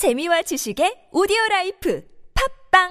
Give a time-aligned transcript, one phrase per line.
[0.00, 2.00] 재미와 지식의 오디오 라이프.
[2.72, 2.88] 팟빵!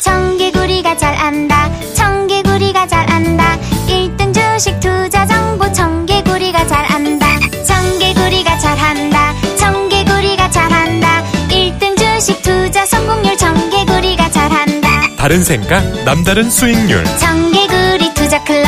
[0.00, 1.68] 청개구리가 잘 안다.
[1.92, 3.58] 청개구리가 잘 안다.
[3.86, 5.70] 1등 주식 투자 정보.
[5.70, 7.26] 청개구리가 잘 안다.
[7.62, 9.34] 청개구리가 잘 안다.
[9.58, 11.22] 청개구리가 잘 한다.
[11.50, 13.36] 1등 주식 투자 성공률.
[13.36, 14.88] 청개구리가 잘 한다.
[15.18, 17.04] 다른 생각, 남다른 수익률.
[17.18, 18.66] 청개구리 투자 클럽.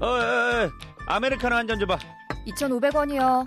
[0.00, 0.70] 어, 어, 어,
[1.06, 1.96] 아메리카노 한 잔 줘봐.
[2.48, 3.46] 2,500원이요.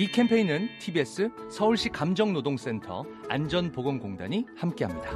[0.00, 5.10] 이 캠페인은 TBS 서울시 감정노동센터 안전보건공단이 함께합니다.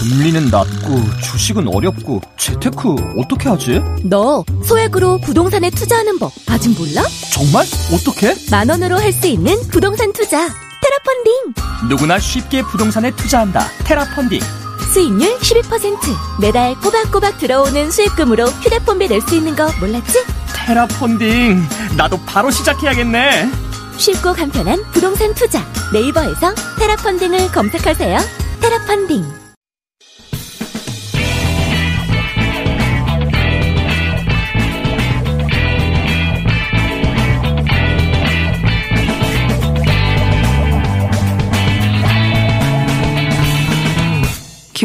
[0.00, 3.82] 금리는 낮고 주식은 어렵고 재테크 어떻게 하지?
[4.02, 7.02] 너 소액으로 부동산에 투자하는 법 아직 몰라?
[7.34, 7.66] 정말?
[7.92, 8.34] 어떻게?
[8.50, 11.52] 만 원으로 할 수 있는 부동산 투자 테라펀딩
[11.90, 13.60] 누구나 쉽게 부동산에 투자한다.
[13.84, 14.40] 테라펀딩.
[14.92, 20.24] 수익률 12% 매달 꼬박꼬박 들어오는 수익금으로 휴대폰비 낼 수 있는 거 몰랐지?
[20.54, 21.66] 테라펀딩.
[21.96, 23.50] 나도 바로 시작해야겠네.
[23.96, 25.60] 쉽고 간편한 부동산 투자
[25.92, 28.18] 네이버에서 테라펀딩을 검색하세요
[28.60, 29.24] 테라펀딩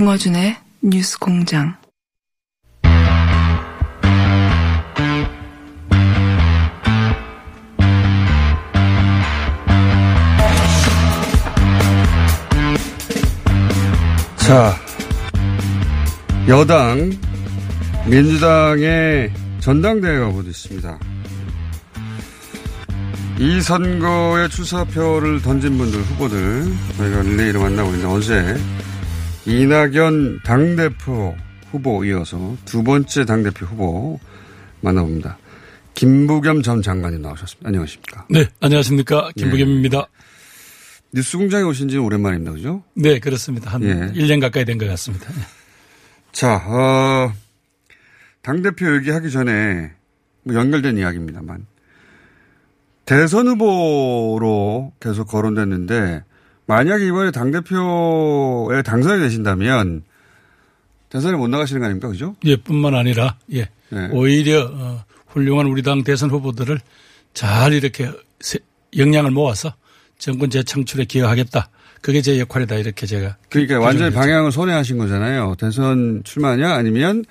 [0.03, 1.77] 김어준의 뉴스 공장.
[14.35, 14.75] 자,
[16.49, 17.09] 여당,
[18.05, 20.99] 민주당의 전당대회가 곧 있습니다.
[23.39, 28.82] 이 선거에 출사표를 던진 분들, 후보들, 저희가 릴레이로 만나고 있는데 어제
[29.45, 31.35] 이낙연 당대표
[31.71, 34.19] 후보 이어서 두 번째 당대표 후보
[34.81, 35.37] 만나봅니다.
[35.95, 37.67] 김부겸 전 장관님 나오셨습니다.
[37.67, 38.25] 안녕하십니까.
[38.29, 39.31] 네, 안녕하십니까.
[39.35, 40.07] 김부겸입니다.
[41.13, 42.53] 뉴스 공장에 오신 지는 오랜만입니다.
[42.53, 42.83] 그죠?
[42.95, 43.69] 네, 그렇습니다.
[43.71, 43.93] 한 예.
[44.19, 45.27] 1년 가까이 된 것 같습니다.
[46.31, 47.31] 자, 어,
[48.41, 49.91] 당대표 얘기하기 전에
[50.43, 51.67] 뭐 연결된 이야기입니다만
[53.05, 56.23] 대선 후보로 계속 거론됐는데
[56.65, 60.03] 만약에 이번에 당대표에 당선이 되신다면
[61.09, 62.07] 대선에 못 나가시는 거 아닙니까?
[62.07, 62.35] 그죠?
[62.45, 63.69] 예, 뿐만 아니라, 예.
[63.89, 64.09] 네.
[64.11, 66.79] 오히려, 어, 훌륭한 우리 당 대선 후보들을
[67.33, 68.09] 잘 이렇게
[68.39, 68.59] 세-
[68.97, 69.73] 역량을 모아서
[70.17, 71.69] 정권 재창출에 기여하겠다.
[72.01, 72.75] 그게 제 역할이다.
[72.75, 73.37] 이렇게 제가.
[73.49, 75.55] 그러니까 완전히 규정을 방향을 손해하신 거잖아요.
[75.59, 77.23] 대선 출마냐 아니면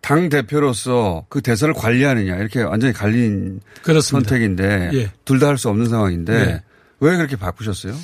[0.00, 4.28] 당 대표로서 그 대선을 관리하느냐 이렇게 완전히 갈린 그렇습니다.
[4.28, 5.12] 선택인데 예.
[5.24, 6.62] 둘다 할 수 없는 상황인데 네.
[7.00, 7.94] 왜 그렇게 바꾸셨어요?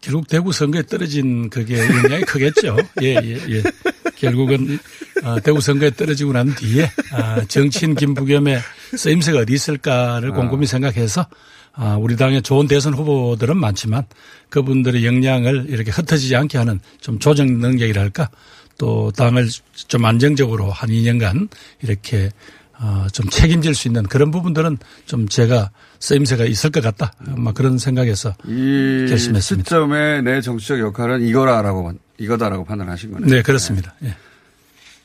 [0.00, 2.76] 결국 대구 선거에 떨어진 그게 영향이 크겠죠.
[3.02, 3.62] 예, 예, 예.
[4.16, 4.78] 결국은
[5.22, 8.60] 어, 대구 선거에 떨어지고 난 뒤에 아, 정치인 김부겸의
[8.96, 11.26] 쓰임새가 어디 있을까를 곰곰이 생각해서
[11.72, 14.04] 아, 우리 당의 좋은 대선 후보들은 많지만
[14.50, 18.30] 그분들의 역량을 이렇게 흩어지지 않게 하는 좀 조정 능력이랄까
[18.78, 19.48] 또 당을
[19.88, 21.48] 좀 안정적으로 한 2년간
[21.82, 22.30] 이렇게
[22.80, 25.70] 어, 좀 책임질 수 있는 그런 부분들은 좀 제가
[26.00, 27.12] 쓰임새가 있을 것 같다.
[27.36, 29.64] 막 그런 생각에서 이 결심했습니다.
[29.68, 33.28] 시점에 내 정치적 역할은 이거라라고 이거다라고 판단하신 거네요.
[33.28, 33.94] 네, 그렇습니다.
[34.04, 34.14] 예.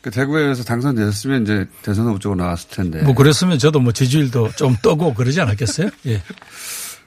[0.01, 4.75] 그 대구에서 당선됐으면 이제 대선 후보 쪽으로 나왔을 텐데 뭐 그랬으면 저도 뭐 지지율도 좀
[4.81, 5.89] 떠고 그러지 않았겠어요?
[6.07, 6.21] 예.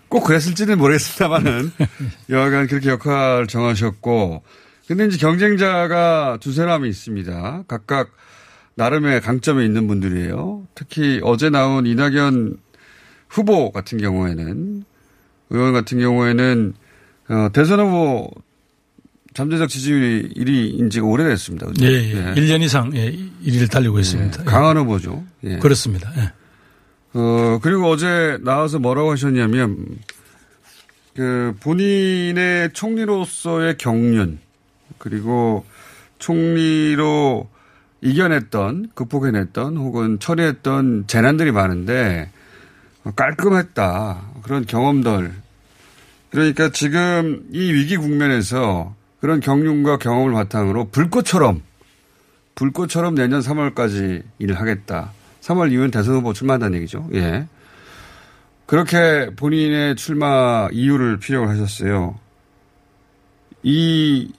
[0.09, 1.73] 꼭 그랬을지는 모르겠습니다만은
[2.31, 4.43] 여하간 그렇게 역할 정하셨고
[4.89, 7.65] 근데 이제 경쟁자가 두 사람이 있습니다.
[7.69, 8.11] 각각
[8.77, 10.67] 나름의 강점이 있는 분들이에요.
[10.75, 12.57] 특히 어제 나온 이낙연
[13.37, 14.85] 후보 같은 경우에는
[15.51, 16.75] 의원 같은 경우에는
[17.29, 18.31] 어, 대선 후보
[19.35, 21.67] 잠재적 지지율이 1위인 지가 오래됐습니다.
[21.67, 21.85] 그죠?
[21.85, 22.35] 예, 예.
[22.35, 23.13] 1년 이상 예,
[23.45, 24.41] 1위를 달리고 있습니다.
[24.41, 25.23] 예, 강한 후보죠.
[25.45, 25.53] 예.
[25.53, 25.59] 예.
[25.59, 26.11] 그렇습니다.
[26.17, 26.33] 예.
[27.13, 29.99] 어, 그리고 어제 나와서 뭐라고 하셨냐면,
[31.15, 34.39] 그, 본인의 총리로서의 경륜,
[34.99, 35.65] 그리고
[36.19, 37.49] 총리로
[38.03, 42.36] 이겨냈던, 극복해냈던, 혹은 처리했던 재난들이 많은데, 어,
[43.15, 44.23] 깔끔했다.
[44.43, 45.33] 그런 경험들.
[46.31, 51.63] 그러니까 지금 이 위기 국면에서 그런 경륜과 경험을 바탕으로 불꽃처럼,
[52.55, 55.13] 불꽃처럼 내년 3월까지 일을 하겠다.
[55.41, 57.09] 3월 이후엔 대선 후보 출마한다는 얘기죠.
[57.15, 57.47] 예.
[58.67, 62.19] 그렇게 본인의 출마 이유를 피력을 하셨어요.
[63.63, 64.33] 이,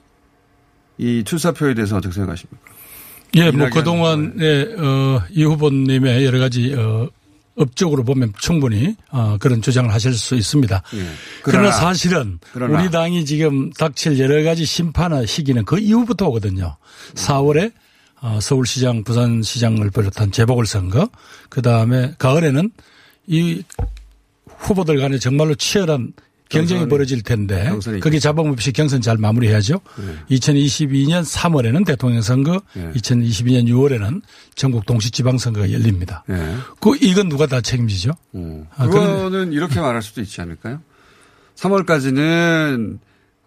[0.98, 2.68] 이 출사표에 대해서 어떻게 생각하십니까?
[3.36, 7.08] 예, 뭐 그동안 예, 어, 이 후보님의 여러 가지 어,
[7.58, 10.82] 업적으로 보면 충분히 어, 그런 주장을 하실 수 있습니다.
[10.94, 11.06] 예.
[11.42, 12.78] 그러나, 사실은 그러나.
[12.78, 16.76] 우리 당이 지금 닥칠 여러 가지 심판의 시기는 그 이후부터 오거든요.
[17.14, 17.72] 4월에
[18.20, 21.08] 어, 서울시장, 부산시장을 비롯한 재보궐선거,
[21.48, 22.70] 그 다음에 가을에는
[23.26, 23.62] 이
[24.46, 26.12] 후보들 간에 정말로 치열한
[26.48, 29.80] 경쟁이 벌어질 텐데 거기 잡음 없이 경선 잘 마무리해야죠.
[30.30, 32.90] 2022년 3월에는 대통령 선거, 네.
[32.92, 34.22] 2022년 6월에는
[34.54, 36.24] 전국 동시 지방선거가 열립니다.
[36.30, 36.34] 예.
[36.80, 38.12] 그 이건 누가 다 책임지죠?
[38.34, 38.66] 음.
[38.76, 40.80] 아, 그거는 이렇게 말할 수도 있지 않을까요?
[41.56, 42.98] 3월까지는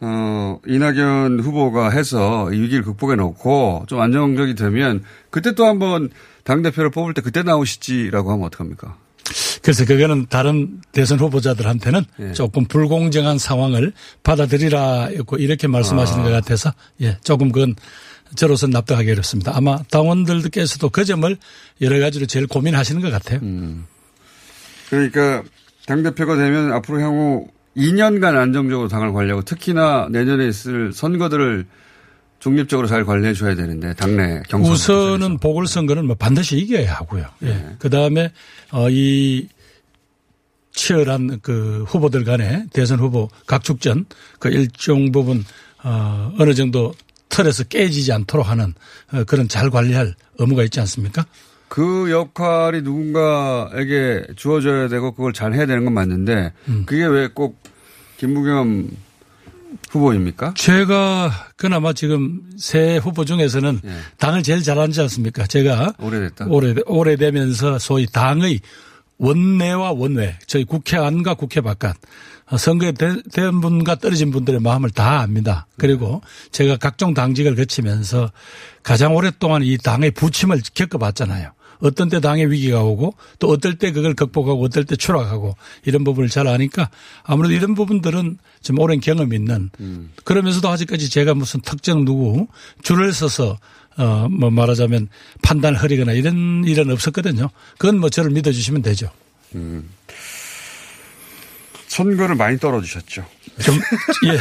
[0.03, 6.09] 어, 이낙연 후보가 해서 이 위기를 극복해 놓고 좀 안정적이 되면 그때 또 한번
[6.43, 8.97] 당대표를 뽑을 때 그때 나오시지라고 하면 어떡합니까?
[9.61, 12.33] 그래서 그거는 다른 대선 후보자들한테는 예.
[12.33, 13.93] 조금 불공정한 상황을
[14.23, 16.23] 받아들이라 이렇게 말씀하시는 아.
[16.23, 17.75] 것 같아서 예, 조금 그건
[18.35, 19.51] 저로서는 납득하기 어렵습니다.
[19.55, 21.37] 아마 당원들께서도 그 점을
[21.81, 23.39] 여러 가지로 제일 고민하시는 것 같아요.
[23.43, 23.85] 음.
[24.89, 25.43] 그러니까
[25.85, 27.47] 당대표가 되면 앞으로 향후
[27.77, 31.65] 2년간 안정적으로 당을 관리하고 특히나 내년에 있을 선거들을
[32.41, 37.25] 중립적으로 잘 관리해 줘야 되는데 당내 경선 우선은 보궐선거는 뭐 반드시 이겨야 하고요.
[37.43, 37.75] 예.
[37.79, 38.31] 그 다음에
[38.71, 39.47] 어, 이
[40.73, 44.05] 치열한 그 후보들 간에 대선 후보 각축전
[44.39, 45.45] 그 일정 부분
[45.83, 46.93] 어, 어느 정도
[47.29, 48.73] 틀에서 깨지지 않도록 하는
[49.13, 51.23] 어, 그런 잘 관리할 의무가 있지 않습니까?
[51.67, 56.83] 그 역할이 누군가에게 주어져야 되고 그걸 잘 해야 되는 건 맞는데 음.
[56.87, 57.61] 그게 왜 꼭
[58.17, 58.89] 김부겸
[59.89, 60.53] 후보입니까?
[60.55, 63.89] 제가 그나마 지금 새 후보 중에서는 예.
[64.17, 65.45] 당을 제일 잘하지 않습니까?
[65.47, 66.45] 제가 오래됐다.
[66.47, 68.59] 오래, 오래되면서 소위 당의
[69.17, 71.95] 원내와 원외, 저희 국회 안과 국회 바깥,
[72.49, 75.67] 어, 선거에 대- 된 분과 떨어진 분들의 마음을 다 압니다.
[75.77, 76.21] 그리고
[76.51, 78.31] 제가 각종 당직을 거치면서
[78.83, 81.51] 가장 오랫동안 이 당의 부침을 겪어봤잖아요.
[81.81, 85.55] 어떤 때 당의 위기가 오고 또 어떨 때 그걸 극복하고 어떨 때 추락하고
[85.85, 86.89] 이런 부분을 잘 아니까
[87.23, 89.69] 아무래도 이런 부분들은 좀 오랜 경험이 있는
[90.23, 92.47] 그러면서도 아직까지 제가 무슨 특정 누구
[92.83, 93.57] 줄을 서서
[93.97, 95.09] 어, 뭐 말하자면
[95.41, 97.49] 판단을 흐리거나 이런 일은 없었거든요.
[97.77, 99.11] 그건 뭐 저를 믿어주시면 되죠.
[101.87, 103.25] 선거를 많이 떨어지셨죠.
[103.63, 103.75] 좀,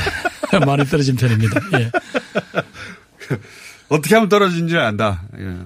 [0.52, 0.58] 예.
[0.64, 1.60] 많이 떨어진 편입니다.
[1.80, 1.90] 예.
[3.88, 5.22] 어떻게 하면 떨어진지 안다.
[5.36, 5.56] 예.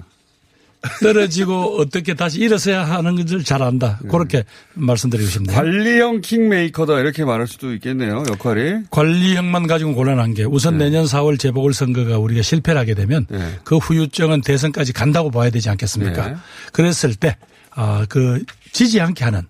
[1.01, 3.99] 떨어지고 어떻게 다시 일어서야 하는 것을 잘 안다.
[4.09, 4.43] 그렇게
[4.73, 5.55] 말씀드리고 싶네요.
[5.55, 8.23] 관리형 킹메이커다 이렇게 말할 수도 있겠네요.
[8.27, 8.83] 역할이.
[8.91, 13.59] 관리형만 가지고 곤란한 게 우선 내년 4월 재보궐선거가 우리가 실패를 하게 되면 네.
[13.63, 16.27] 그 후유증은 대선까지 간다고 봐야 되지 않겠습니까?
[16.29, 16.35] 네.
[16.71, 17.37] 그랬을 때,
[17.71, 19.43] 아, 그 지지 않게 하는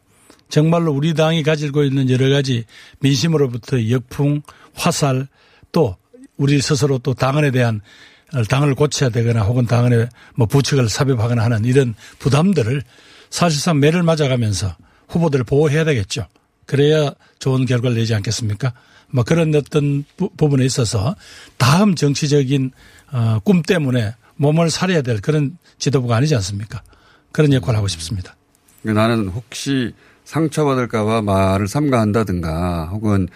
[0.49, 2.65] 정말로 우리 당이 가지고 있는 여러 가지
[2.99, 4.41] 민심으로부터 역풍,
[4.73, 5.27] 화살
[5.71, 5.97] 또
[6.37, 7.81] 우리 스스로 또 당원에 대한 어,
[8.49, 12.83] 당을 고쳐야 되거나 혹은 당원의 뭐 부책을 삽입하거나 하는 이런 부담들을
[13.29, 14.75] 사실상 매를 맞아가면서
[15.09, 16.27] 후보들을 보호해야 되겠죠.
[16.65, 18.73] 그래야 좋은 결과를 내지 않겠습니까?
[19.11, 21.15] 뭐 그런 어떤 부, 분에 있어서
[21.57, 22.71] 다음 정치적인
[23.11, 26.81] 어, 꿈 때문에 몸을 사려야 될 그런 지도부가 아니지 않습니까?
[27.31, 28.35] 그런 역할을 하고 싶습니다.
[28.81, 29.93] 나는 혹시
[30.25, 33.27] 상처받을까봐 말을 삼가한다든가 혹은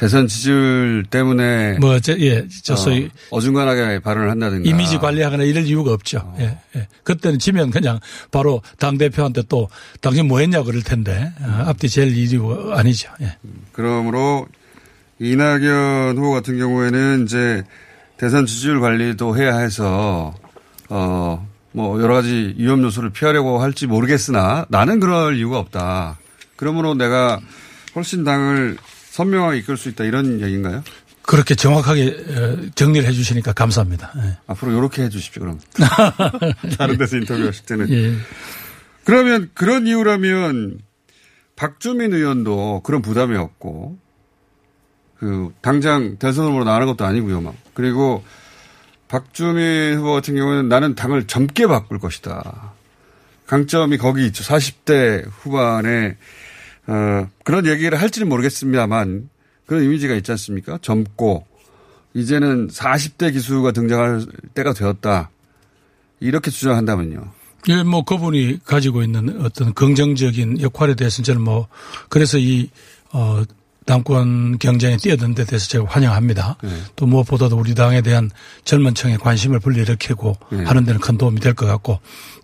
[0.00, 5.64] 대선 지지율 때문에 뭐, 저, 예, 저 소위 어, 어중간하게 발언을 한다든가 이미지 관리하거나 이럴
[5.66, 6.34] 이유가 없죠.
[6.38, 6.88] 예, 예.
[7.04, 9.68] 그때는 지면 그냥 바로 당 대표한테 또
[10.00, 13.10] 당신 뭐 했냐고 그럴 텐데 어, 앞뒤 제일 이유 아니죠.
[13.20, 13.36] 예.
[13.72, 14.48] 그러므로
[15.18, 17.62] 이낙연 후보 같은 경우에는 이제
[18.16, 20.34] 대선 지지율 관리도 해야 해서
[20.88, 26.18] 어 뭐 여러 가지 위험 요소를 피하려고 할지 모르겠으나 나는 그럴 이유가 없다.
[26.56, 27.40] 그러므로 내가
[27.94, 28.76] 훨씬 당을
[29.20, 30.82] 선명하게 이끌 수 있다 이런 얘기인가요?
[31.22, 34.12] 그렇게 정확하게 어, 정리를 해 주시니까 감사합니다.
[34.16, 34.38] 예.
[34.48, 35.60] 앞으로 이렇게 해 주십시오, 그럼.
[36.78, 37.90] 다른 데서 인터뷰하실 때는.
[37.90, 38.14] 예.
[39.04, 40.80] 그러면 그런 이유라면
[41.54, 43.98] 박주민 의원도 그런 부담이 없고
[45.18, 47.42] 그 당장 대선 후보로 나가는 것도 아니고요.
[47.42, 47.54] 막.
[47.74, 48.24] 그리고
[49.08, 52.72] 박주민 후보 같은 경우는 나는 당을 젊게 바꿀 것이다.
[53.46, 54.44] 강점이 거기 있죠.
[54.44, 56.16] 40대 후반에
[56.90, 59.28] 어, 그런 얘기를 할지는 모르겠습니다만
[59.66, 60.78] 그런 이미지가 있지 않습니까?
[60.82, 61.46] 젊고
[62.14, 65.30] 이제는 40대 기수가 등장할 때가 되었다.
[66.18, 67.32] 이렇게 주장한다면요.
[67.68, 71.68] 예, 뭐 그분이 가지고 있는 어떤 긍정적인 역할에 대해서는 저는 뭐
[72.08, 72.68] 그래서 이,
[73.12, 73.42] 어,
[73.86, 76.56] 당권 경쟁에 뛰어든 데 대해서 제가 환영합니다.
[76.62, 76.70] 네.
[76.96, 78.30] 또 무엇보다도 우리 당에 대한
[78.64, 80.64] 젊은 층의 관심을 불러일으키고 네.
[80.64, 81.98] 하는 데는 큰 도움이 될 것 같고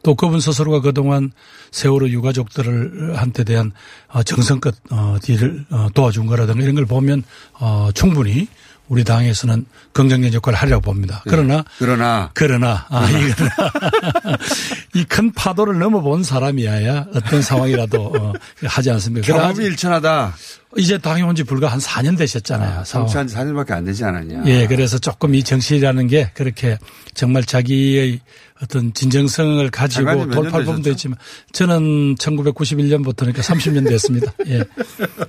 [0.06, 1.32] 또 그분 스스로가 그동안
[1.72, 3.72] 세월호 유가족들을 한테 대한
[4.06, 8.46] 어, 정성껏 어, 뒤를 어, 도와준 거라든가 이런 걸 보면 어, 충분히
[8.86, 11.24] 우리 당에서는 긍정적 역할을 하려고 봅니다.
[11.26, 13.34] 그러나 그러나 그러나 아 이거는
[14.94, 18.32] 이큰 파도를 넘어본 사람이어야 어떤 상황이라도 어,
[18.62, 19.26] 하지 않습니까?
[19.26, 20.34] 경험이 일천하다.
[20.78, 22.84] 이제 당에 온 지 불과 한 4년 되셨잖아요.
[22.84, 23.06] 상황.
[23.08, 24.42] 정치한 지 4년밖에 안 되지 않았냐.
[24.46, 26.78] 예, 그래서 조금 이 정치라는 게 그렇게
[27.14, 28.20] 정말 자기의
[28.62, 30.90] 어떤 진정성을 가지고 되셨죠?
[30.90, 31.18] 있지만
[31.52, 34.32] 저는 1991년부터니까 30년 됐습니다.
[34.48, 34.64] 예.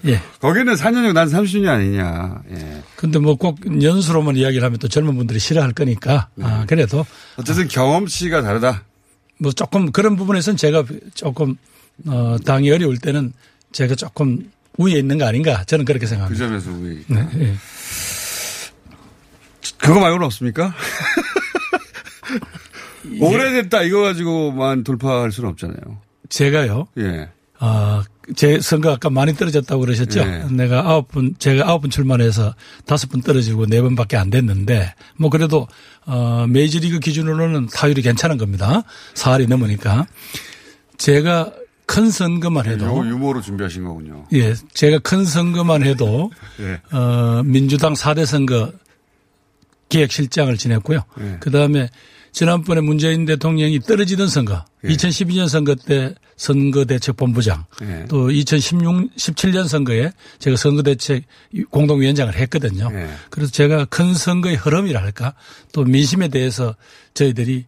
[0.05, 0.21] 예.
[0.39, 2.41] 거기는 4년이고 난 30년 아니냐.
[2.51, 2.83] 예.
[2.95, 7.05] 근데 뭐 꼭 연수로만 이야기를 하면 또 젊은 분들이 싫어할 거니까 아, 그래도
[7.37, 8.83] 어쨌든 경험치가 다르다.
[9.39, 11.55] 뭐 조금 그런 부분에서는 제가 조금
[12.07, 13.33] 어, 당이 어려울 때는
[13.73, 16.47] 제가 조금 위에 있는 거 아닌가 저는 그렇게 그 생각합니다.
[16.47, 17.03] 점에서 우리.
[17.07, 17.53] 네, 예.
[19.77, 20.73] 그거 말고는 없습니까?
[23.19, 25.77] 오래됐다 이거 가지고만 돌파할 수는 없잖아요.
[26.29, 26.87] 제가요.
[26.97, 27.29] 예.
[27.59, 28.03] 아,
[28.35, 30.23] 제 선거 아까 많이 떨어졌다고 그러셨죠?
[30.23, 30.45] 네.
[30.51, 32.53] 내가 아홉 분, 제가 아홉 분 출마해서
[32.85, 35.67] 다섯 분 떨어지고 네 번밖에 안 됐는데 뭐 그래도
[36.05, 38.83] 어, 메이저리그 기준으로는 타율이 괜찮은 겁니다.
[39.15, 40.05] 사할이 넘으니까.
[40.97, 41.51] 제가
[41.87, 44.25] 큰 선거만 해도 유머로 준비하신 거군요.
[44.33, 46.29] 예, 제가 큰 선거만 해도
[46.59, 46.81] 예.
[46.95, 48.71] 어, 민주당 4대 선거
[49.89, 50.99] 기획실장을 지냈고요.
[51.21, 51.37] 예.
[51.39, 51.89] 그 다음에
[52.33, 54.89] 지난번에 문재인 대통령이 떨어지던 선거, 예.
[54.89, 58.05] 2012년 선거 때 선거대책본부장, 예.
[58.09, 61.23] 또 2016, 17년 선거에 제가 선거대책
[61.71, 62.89] 공동위원장을 했거든요.
[62.93, 63.09] 예.
[63.29, 65.33] 그래서 제가 큰 선거의 흐름이라 할까,
[65.71, 66.75] 또 민심에 대해서
[67.13, 67.65] 저희들이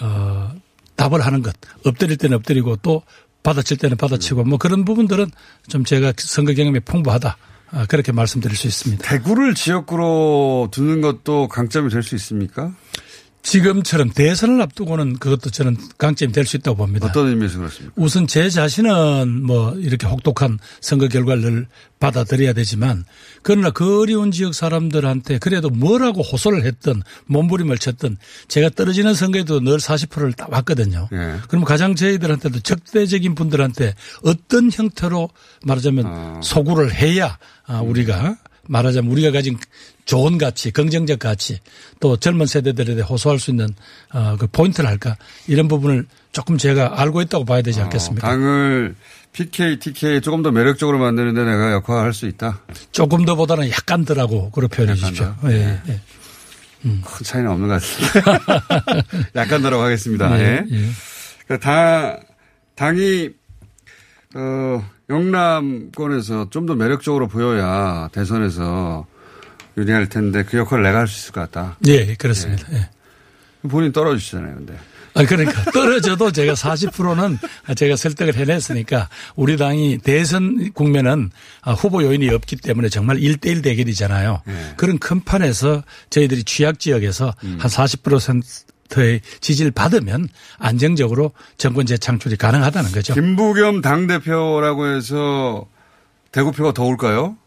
[0.00, 0.52] 어,
[0.96, 1.54] 답을 하는 것,
[1.84, 3.02] 엎드릴 때는 엎드리고 또
[3.42, 5.30] 받아칠 때는 받아치고 뭐 그런 부분들은
[5.68, 7.36] 좀 제가 선거 경험이 풍부하다.
[7.74, 9.08] 아, 그렇게 말씀드릴 수 있습니다.
[9.08, 12.72] 대구를 지역구로 두는 것도 강점이 될 수 있습니까?
[13.42, 17.08] 지금처럼 대선을 앞두고는 그것도 저는 강점이 될 수 있다고 봅니다.
[17.08, 17.92] 어떤 의미에서 그렇습니까?
[17.96, 21.66] 우선 제 자신은 뭐 이렇게 혹독한 선거 결과를
[21.98, 23.04] 받아들여야 되지만
[23.42, 28.16] 그러나 그 어려운 지역 사람들한테 그래도 뭐라고 호소를 했든 몸부림을 쳤든
[28.48, 31.08] 제가 떨어지는 선거에도 늘 40%를 딱 왔거든요.
[31.12, 31.36] 예.
[31.48, 33.94] 그럼 가장 저희들한테도 적대적인 분들한테
[34.24, 35.28] 어떤 형태로
[35.64, 38.36] 말하자면 소구를 해야 아, 우리가
[38.68, 39.58] 말하자면 우리가 가진
[40.04, 41.58] 좋은 가치, 긍정적 가치,
[42.00, 43.68] 또 젊은 세대들에 대해 호소할 수 있는
[44.12, 45.16] 어, 그 포인트를 할까
[45.46, 48.26] 이런 부분을 조금 제가 알고 있다고 봐야 되지 않겠습니까?
[48.26, 48.94] 어, 당을
[49.32, 52.60] PK, TK 조금 더 매력적으로 만드는 데 내가 역할을 할수 있다.
[52.90, 55.34] 조금 더 보다는 약간 더라고 그렇게 표현해 주십시오.
[55.40, 55.52] 더?
[55.52, 56.00] 예, 예.
[56.82, 59.04] 큰 차이는 없는 것 같습니다.
[59.36, 60.38] 약간 더라고 하겠습니다.
[60.38, 60.44] 예.
[60.44, 60.88] 예, 예.
[61.46, 62.20] 그러니까 당,
[62.74, 63.30] 당이,
[64.34, 69.04] 어, 영남권에서 좀 더 매력적으로 보여야 대선에서
[69.76, 71.76] 유리할 텐데 그 역할을 내가 할 수 있을 것 같다.
[71.86, 72.66] 예, 그렇습니다.
[72.72, 72.88] 예.
[73.68, 74.74] 본인 떨어지시잖아요, 근데.
[75.14, 77.38] 아, 그러니까 떨어져도 제가 40%는
[77.76, 81.30] 제가 설득을 해냈으니까 우리 당이 대선 국면은
[81.62, 84.42] 아, 후보 요인이 없기 때문에 정말 1대1 대결이잖아요.
[84.46, 84.74] 네.
[84.76, 87.58] 그런 큰 판에서 저희들이 취약 지역에서 음.
[87.60, 88.42] 한40%
[88.94, 93.14] 의 지지를 받으면 안정적으로 정권 재창출이 가능하다는 거죠.
[93.14, 95.66] 김부겸 당대표라고 해서
[96.30, 97.38] 대구표가 더 올까요?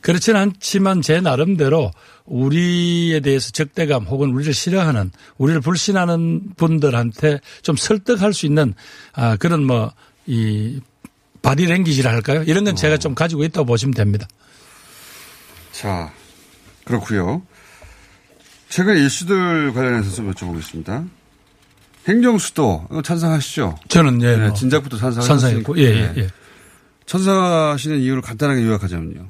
[0.00, 1.90] 그렇지는 않지만 제 나름대로
[2.26, 8.74] 우리에 대해서 적대감 혹은 우리를 싫어하는 우리를 불신하는 분들한테 좀 설득할 수 있는
[9.14, 9.92] 아 그런 뭐
[10.26, 10.80] 이
[11.42, 12.42] 바디랭귀지라 할까요?
[12.46, 14.26] 이런 건 제가 좀 가지고 있다고 보시면 됩니다.
[15.72, 16.12] 자,
[16.84, 17.42] 그렇고요
[18.74, 21.08] 최근 이슈들 관련해서 좀 여쭤보겠습니다.
[22.08, 23.78] 행정수도 이거 찬성하시죠?
[23.86, 24.96] 저는 예, 네, 뭐 진작부터.
[24.96, 26.12] 찬성했고 예, 예, 네.
[26.16, 26.28] 예.
[27.06, 29.28] 찬성하시는 이유를 간단하게 요약하자면요.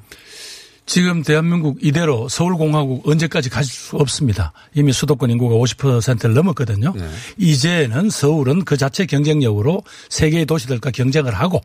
[0.87, 4.51] 지금 대한민국 이대로 서울공화국 언제까지 가질 수 없습니다.
[4.73, 6.93] 이미 수도권 인구가 50%를 넘었거든요.
[6.95, 7.07] 네.
[7.37, 11.61] 이제는 서울은 그 자체 경쟁력으로 세계의 도시들과 경쟁을 하고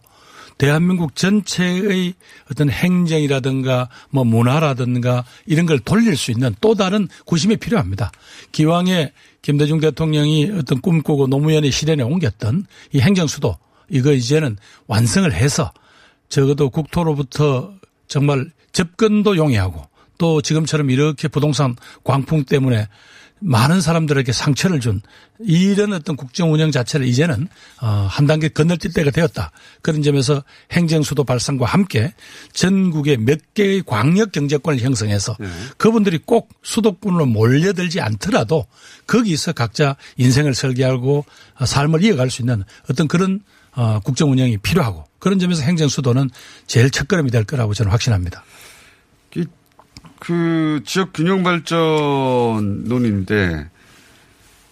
[0.61, 2.13] 대한민국 전체의
[2.51, 8.13] 어떤 행정이라든가 뭐 문화라든가 이런 걸 돌릴 수 있는 또 다른 구심이 필요합니다.
[8.53, 13.57] 기왕에 김대중 대통령이 어떤 꿈꾸고 노무현의 실현에 옮겼던 이 행정수도
[13.89, 15.73] 이거 이제는 완성을 해서
[16.29, 17.73] 적어도 국토로부터
[18.07, 19.83] 정말 접근도 용이하고
[20.19, 21.75] 또 지금처럼 이렇게 부동산
[22.05, 22.87] 광풍 때문에
[23.41, 25.01] 많은 사람들에게 상처를 준
[25.41, 27.49] 이런 어떤 국정 운영 자체를 이제는
[27.81, 29.51] 어, 한 단계 건널뛸 때가 되었다.
[29.83, 32.13] 그런 점에서 행정 수도 발상과 함께
[32.53, 35.37] 전국의 몇 개의 광역 경제권을 형성해서
[35.79, 38.67] 그분들이 꼭 수도권으로 몰려들지 않더라도
[39.07, 41.25] 거기서 각자 인생을 설계하고
[41.59, 43.41] 어, 삶을 이어갈 수 있는 어떤 그런
[43.73, 46.31] 어, 국정 운영이 필요하고 그런 점에서 행정 수도는
[46.67, 48.45] 제일 첫걸음이 될 거라고 저는 확신합니다.
[50.21, 53.71] 이, 그 지역 균형 발전론인데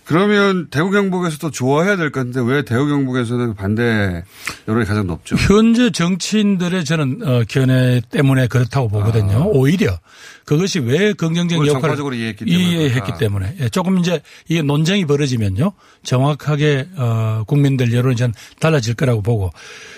[0.09, 4.25] 그러면 대구 경북에서도 좋아해야 될것 같은데 왜 대구 경북에서는 반대
[4.67, 5.37] 여론이 가장 높죠?
[5.37, 9.51] 현재 정치인들의 저는 어, 견해 때문에 그렇다고 보거든요.
[9.53, 9.99] 오히려
[10.47, 11.75] 그것이 왜 긍정적인 아.
[11.75, 13.13] 역할을 이해했기 때문에 이해했기.
[13.19, 15.73] 때문에 예, 조금 이제 이게 논쟁이 벌어지면요
[16.05, 19.51] 정확하게 어, 국민들 여론이 전 달라질 거라고 보고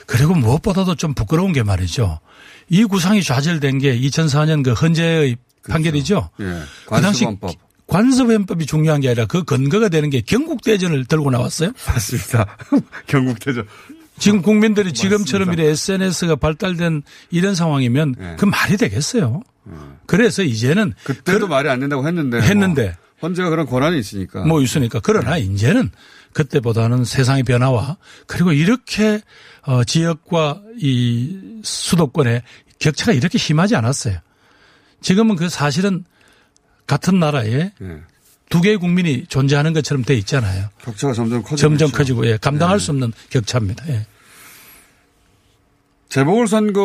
[0.06, 2.18] 그리고 무엇보다도 좀 부끄러운 게 말이죠.
[2.70, 5.36] 이 구상이 좌절된 게 2004년 그 헌재의
[5.68, 6.30] 판결이죠.
[6.40, 6.44] 예.
[6.86, 7.26] 그 당시.
[7.88, 11.72] 관습헌법이 중요한 게 아니라 그 근거가 되는 게 경국대전을 들고 나왔어요.
[11.88, 12.56] 맞습니다.
[13.08, 13.66] 경국대전.
[14.16, 18.36] 지금 국민들이 지금처럼 이래 SNS가 발달된 이런 상황이면 네.
[18.38, 19.42] 그 말이 되겠어요.
[20.06, 22.40] 그래서 이제는 그때도 말이 안 된다고 했는데.
[22.40, 22.96] 했는데.
[23.20, 24.44] 뭐 헌재가 그런 권한이 있으니까.
[24.44, 25.90] 뭐 있으니까 그러나 이제는
[26.32, 27.96] 그때보다는 세상의 변화와
[28.26, 29.20] 그리고 이렇게
[29.70, 32.42] 어 지역과 이 수도권의
[32.80, 34.18] 격차가 이렇게 심하지 않았어요.
[35.00, 36.04] 지금은 그 사실은
[36.88, 38.02] 같은 나라에 예.
[38.48, 40.70] 두 개의 국민이 존재하는 것처럼 돼 있잖아요.
[40.82, 41.90] 격차가 점점 커지고 점점.
[41.92, 42.84] 커지고 예, 감당할 네.
[42.84, 43.88] 수 없는 격차입니다.
[43.90, 44.06] 예.
[46.08, 46.80] 재보궐선거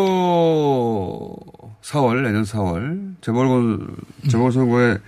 [1.82, 3.80] 4월 내년 4월 재보궐
[4.30, 5.00] 재보궐선거에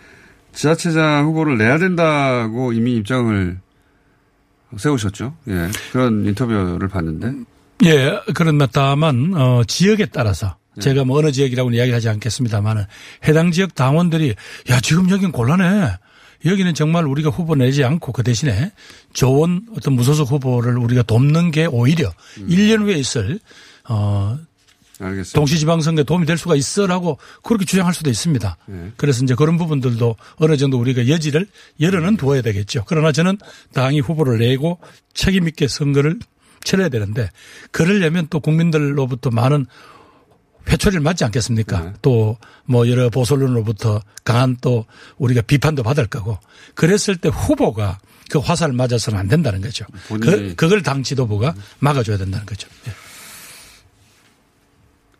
[0.53, 3.59] 지자체장 후보를 내야 된다고 이미 입장을
[4.75, 5.37] 세우셨죠.
[5.49, 5.69] 예.
[5.91, 7.45] 그런 인터뷰를 봤는데.
[7.85, 10.81] 예, 그런 다만 어, 지역에 따라서 네.
[10.81, 12.85] 제가 뭐 어느 지역이라고는 이야기하지 않겠습니다만은
[13.27, 14.35] 해당 지역 당원들이
[14.69, 15.97] 야 지금 여긴 곤란해.
[16.45, 18.71] 여기는 정말 우리가 후보 내지 않고 그 대신에
[19.11, 22.47] 좋은 어떤 무소속 후보를 우리가 돕는 게 오히려 음.
[22.47, 23.39] 1년 후에 있을
[23.89, 24.37] 어
[24.99, 25.35] 알겠습니다.
[25.35, 28.57] 동시지방선거에 도움이 될 수가 있어라고 그렇게 주장할 수도 있습니다.
[28.67, 28.91] 네.
[28.97, 31.47] 그래서 이제 그런 부분들도 어느 정도 우리가 여지를
[31.79, 32.83] 열어는 두어야 되겠죠.
[32.87, 33.37] 그러나 저는
[33.73, 34.79] 당이 후보를 내고
[35.13, 36.19] 책임 있게 선거를
[36.67, 37.31] 치러야 되는데
[37.71, 39.65] 그러려면 또 국민들로부터 많은
[40.69, 41.81] 회초리를 맞지 않겠습니까?
[41.81, 41.93] 네.
[42.01, 44.85] 또뭐 여러 보수론으로부터 강한 또
[45.17, 46.37] 우리가 비판도 받을 거고
[46.75, 49.85] 그랬을 때 후보가 그 화살을 맞아서는 안 된다는 거죠.
[50.09, 52.67] 그, 그걸 당 지도부가 막아줘야 된다는 거죠.
[52.87, 52.91] 예.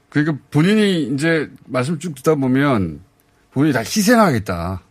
[0.09, 2.99] 그러니까 본인이 이제 말씀 쭉 듣다 보면
[3.51, 4.81] 본인이 다 희생하겠다.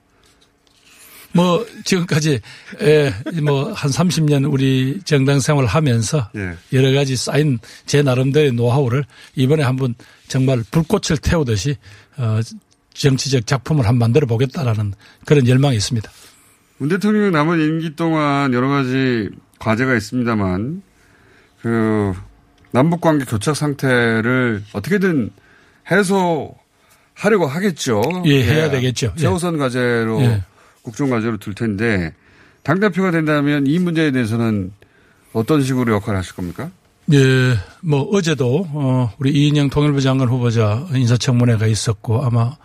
[1.37, 2.41] 뭐 지금까지
[3.43, 6.55] 뭐한 30년 우리 정당 생활을 하면서 예.
[6.73, 9.95] 여러 가지 쌓인 제 나름대로의 노하우를 이번에 한번
[10.29, 11.77] 정말 불꽃을 태우듯이
[12.17, 12.41] 어
[12.95, 14.95] 정치적 작품을 한번 만들어 보겠다라는
[15.27, 16.11] 그런 열망이 있습니다.
[16.79, 20.83] 문 대통령 남은 임기 동안 여러 가지 과제가 있습니다만
[21.61, 22.13] 그
[22.71, 25.31] 남북 관계 교착 상태를 어떻게든
[25.91, 28.03] 해소하려고 하겠죠.
[28.27, 29.13] 예, 해야 되겠죠.
[29.17, 29.21] 예.
[29.21, 30.43] 최우선 과제로 예.
[30.87, 32.15] 국정 과제로 둘 텐데
[32.63, 34.73] 당 대표가 된다면 이 문제에 대해서는
[35.33, 36.71] 어떤 식으로 역할을 하실 겁니까?
[37.13, 42.57] 예, 뭐 어제도 어 우리 이인영 통일부 장관 후보자 인사청문회가 있었고 아마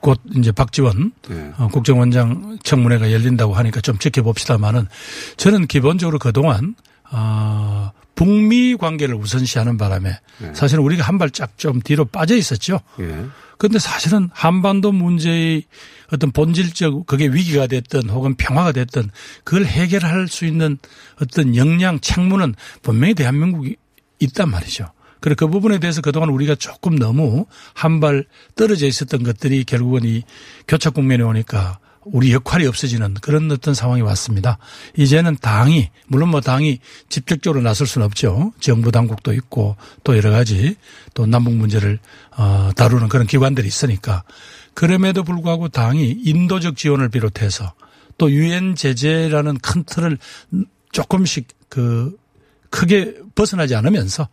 [0.00, 1.52] 곧 이제 박지원 예.
[1.56, 4.88] 어, 국정원장 청문회가 열린다고 하니까 좀 지켜봅시다만은
[5.36, 10.18] 저는 기본적으로 그동안 아 북미 관계를 우선시하는 바람에
[10.54, 12.80] 사실은 우리가 한 발짝 좀 뒤로 빠져 있었죠.
[12.98, 13.26] 예.
[13.58, 15.64] 그런데 사실은 한반도 문제의
[16.12, 19.10] 어떤 본질적 그게 위기가 됐든 혹은 평화가 됐든
[19.44, 20.78] 그걸 해결할 수 있는
[21.20, 23.76] 어떤 역량 창문은 분명히 대한민국이
[24.20, 24.90] 있단 말이죠.
[25.20, 30.22] 그래 그 부분에 대해서 그동안 우리가 조금 너무 한 발 떨어져 있었던 것들이 결국은 이
[30.68, 34.58] 교착 국면에 오니까 우리 역할이 없어지는 그런 어떤 상황이 왔습니다.
[34.96, 38.52] 이제는 당이 물론 뭐 당이 직접적으로 나설 수는 없죠.
[38.60, 40.76] 정부 당국도 있고 또 여러 가지
[41.14, 41.98] 또 남북 문제를
[42.36, 44.24] 어 다루는 그런 기관들이 있으니까
[44.74, 47.72] 그럼에도 불구하고 당이 인도적 지원을 비롯해서
[48.18, 50.18] 또 유엔 제재라는 큰 틀을
[50.92, 52.16] 조금씩 그
[52.70, 54.28] 크게 벗어나지 않으면서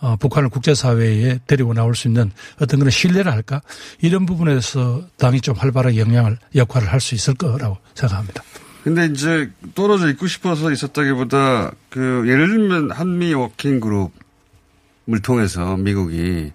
[0.00, 2.30] 어, 북한을 국제사회에 데리고 나올 수 있는
[2.60, 3.62] 어떤 그런 신뢰를 할까
[4.00, 8.42] 이런 부분에서 당이 좀 활발하게 영향을 역할을 할 수 있을 거라고 생각합니다.
[8.84, 16.52] 근데 이제 떨어져 있고 싶어서 있었다기보다 그 예를 들면 한미 working group을 통해서 미국이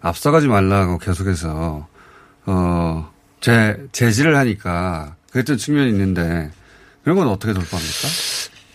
[0.00, 1.86] 앞서가지 말라고 계속해서
[2.46, 6.50] 어, 제, 제지를 하니까 그랬던 측면이 있는데
[7.04, 8.08] 그런 건 어떻게 돌파합니까?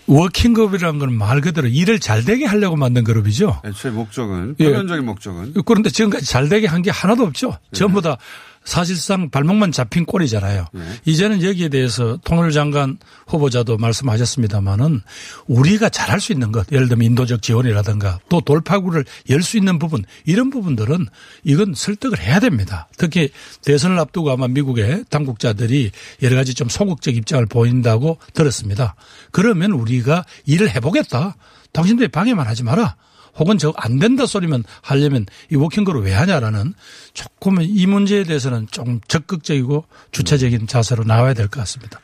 [0.07, 3.61] working group이라는 건 말 그대로 일을 잘 되게 하려고 만든 그룹이죠.
[3.65, 4.65] 애초에 목적은, 예.
[4.65, 5.53] 표면적인 목적은.
[5.65, 7.57] 그런데 지금까지 잘 되게 한 게 하나도 없죠.
[7.71, 8.17] 전부 다
[8.65, 10.65] 사실상 발목만 잡힌 꼴이잖아요.
[11.05, 12.97] 이제는 여기에 대해서 통일장관
[13.27, 15.01] 후보자도 말씀하셨습니다마는
[15.47, 20.03] 우리가 잘할 수 있는 것, 예를 들면 인도적 지원이라든가 또 돌파구를 열 수 있는 부분
[20.25, 21.05] 이런 부분들은
[21.43, 22.87] 이건 설득을 해야 됩니다.
[22.97, 23.29] 특히
[23.63, 25.91] 대선을 앞두고 아마 미국의 당국자들이
[26.23, 28.95] 여러 가지 좀 소극적 입장을 보인다고 들었습니다.
[29.31, 31.35] 그러면 우리가 일을 해보겠다.
[31.73, 32.95] 당신들이 방해만 하지 마라.
[33.37, 36.73] 혹은 저 안 된다 소리면 하려면 이 워킹그룹 왜 하냐라는
[37.13, 41.99] 조금 이 문제에 대해서는 좀 적극적이고 주체적인 자세로 나와야 될 것 같습니다.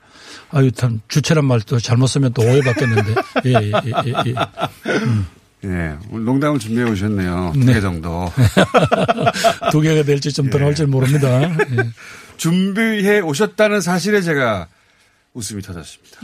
[0.51, 3.15] 아유, 참, 주체란 말도 잘못 쓰면 또 오해받겠는데.
[3.45, 4.35] 예, 예, 예, 예, 예.
[5.63, 5.97] 예.
[6.09, 7.51] 오늘 농담을 준비해 오셨네요.
[7.53, 7.73] 두 네.
[7.75, 8.31] 개 정도.
[9.71, 11.41] 두 개가 될지 좀더 나올 줄 모릅니다.
[11.43, 11.89] 예.
[12.37, 14.67] 준비해 오셨다는 사실에 제가
[15.33, 16.19] 웃음이 터졌습니다.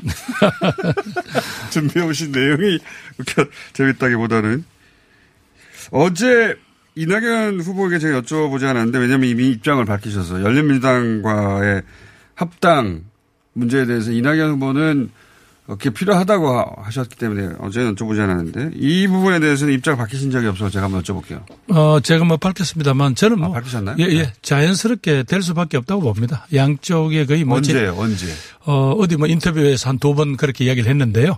[1.69, 2.79] 준비해 오신 내용이
[3.73, 4.65] 재밌다기보다는
[5.91, 6.57] 어제
[6.95, 11.83] 이낙연 후보에게 제가 여쭤보지 않았는데 왜냐하면 이미 입장을 밝히셔서 열린민주당과의
[12.35, 13.03] 합당
[13.53, 15.11] 문제에 대해서 이낙연 후보는
[15.75, 20.69] 그게 필요하다고 하- 하셨기 때문에 어제 여쭤보지 않았는데 이 부분에 대해서는 입장을 밝히신 적이 없어서
[20.71, 21.43] 제가 한번 여쭤볼게요.
[21.69, 23.49] 어, 제가 뭐 밝혔습니다만 저는 뭐.
[23.49, 23.97] 아, 밝히셨나요?
[23.99, 24.21] 예, 예.
[24.23, 24.33] 네.
[24.41, 26.47] 자연스럽게 될 수밖에 없다고 봅니다.
[26.53, 27.59] 양쪽에 거의 뭐.
[27.61, 27.95] 제- 언제요?
[27.97, 28.27] 언제?
[28.65, 31.37] 어, 어디 뭐 인터뷰에서 한 두 번 그렇게 이야기를 했는데요.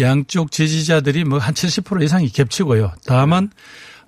[0.00, 2.92] 양쪽 지지자들이 뭐 한 70% 이상이 겹치고요.
[3.06, 3.50] 다만,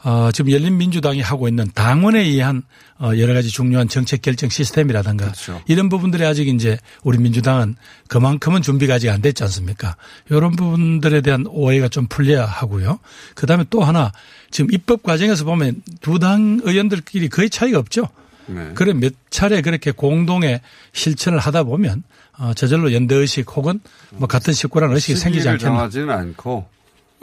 [0.02, 2.62] 어, 지금 열린민주당이 하고 있는 당원에 의한
[2.98, 5.60] 어, 여러 가지 중요한 정책 결정 시스템이라든가 그렇죠.
[5.66, 7.76] 이런 부분들이 아직 이제 우리 민주당은
[8.08, 9.96] 그만큼은 준비가 아직 안 됐지 않습니까?
[10.30, 12.98] 이런 부분들에 대한 오해가 좀 풀려야 하고요.
[13.34, 14.12] 그 다음에 또 하나
[14.50, 18.08] 지금 입법 과정에서 보면 두 당 의원들끼리 거의 차이가 없죠.
[18.46, 18.72] 네.
[18.74, 20.60] 그래 몇 차례 그렇게 공동의
[20.92, 22.02] 실천을 하다 보면
[22.38, 25.72] 어, 저절로 연대 의식 혹은 뭐 같은 식구라는 의식이 생기지 않겠나.
[25.76, 26.66] 정하지는 않고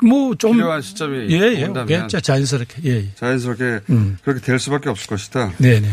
[0.03, 1.63] 뭐좀 필요한 시점이 예, 예.
[1.65, 2.89] 온다면 예, 자- 자연스럽게 예.
[2.97, 3.09] 예.
[3.15, 4.17] 자연스럽게 음.
[4.23, 5.53] 그렇게 될 수밖에 없을 것이다.
[5.57, 5.89] 네, 네.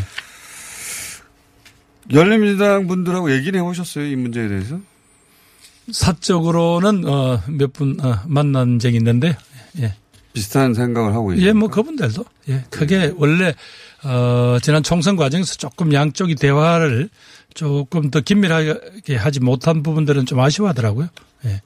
[2.12, 4.78] 열린민주당 분들하고 얘기를 해보셨어요 이 문제에 대해서?
[5.90, 9.36] 사적으로는 어, 몇분 어, 만난 적이 있는데
[9.80, 9.94] 예.
[10.32, 11.46] 비슷한 생각을 하고 있어요.
[11.46, 13.54] 예, 뭐 그분들도 예, 크게 원래
[14.02, 17.08] 어, 지난 총선 과정에서 조금 양쪽이 대화를
[17.54, 21.08] 조금 더 긴밀하게 하지 못한 부분들은 좀 아쉬워하더라고요.
[21.46, 21.62] 예.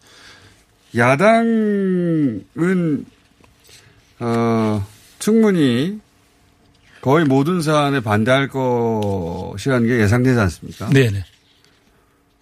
[0.96, 2.44] 야당은
[4.20, 4.86] 어,
[5.18, 6.00] 충분히
[7.00, 10.88] 거의 모든 사안에 반대할 것이라는 게 예상되지 않습니까?
[10.90, 11.24] 네, 네.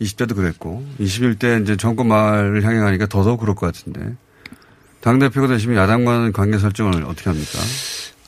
[0.00, 4.14] 20대도 그랬고 21대 이제 정권 말을 향해 가니까 더더욱 그럴 것 같은데
[5.00, 7.58] 당 대표가 되시면 야당과는 관계 설정을 어떻게 합니까?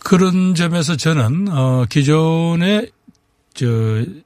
[0.01, 2.91] 그런 점에서 저는 어 기존의
[3.59, 3.67] 저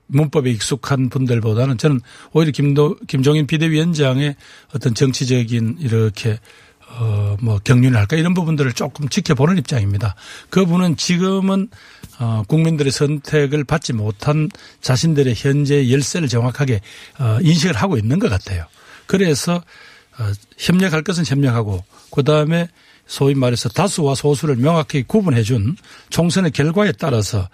[0.07, 2.01] 문법에 익숙한 분들보다는 저는
[2.33, 4.37] 오히려 김도 김종인 비대위원장의
[4.75, 6.39] 어떤 정치적인 이렇게
[6.99, 10.15] 어 뭐 경륜할까 이런 부분들을 조금 지켜보는 입장입니다.
[10.51, 11.69] 그분은 지금은
[12.19, 14.49] 어 국민들의 선택을 받지 못한
[14.81, 16.81] 자신들의 현재 열쇠를 정확하게
[17.19, 18.67] 어 인식을 하고 있는 것 같아요.
[19.07, 19.57] 그래서
[20.19, 22.69] 어, 협력할 것은 협력하고 그 다음에
[23.07, 25.77] 소위 말해서 다수와 소수를 명확히 구분해 준
[26.11, 27.49] 총선의 결과에 따라서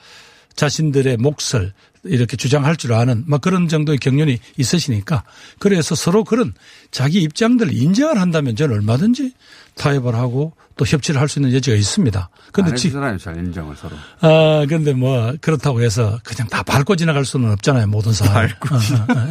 [0.59, 5.23] 자신들의 몫을 이렇게 주장할 줄 아는 막 그런 정도의 경륜이 있으시니까
[5.59, 6.53] 그래서 서로 그런
[6.91, 9.33] 자기 입장들을 인정을 한다면 저는 얼마든지
[9.79, 12.29] 타협을 하고 또 협치를 할 수 있는 여지가 있습니다.
[12.53, 13.97] 근데 안 지, 해주잖아요, 잘 인정을 서로.
[14.21, 18.35] 아, 근데 뭐, 그렇다고 해서 그냥 다 밟고 지나갈 수는 없잖아요, 모든 사람.
[18.61, 18.77] 밟고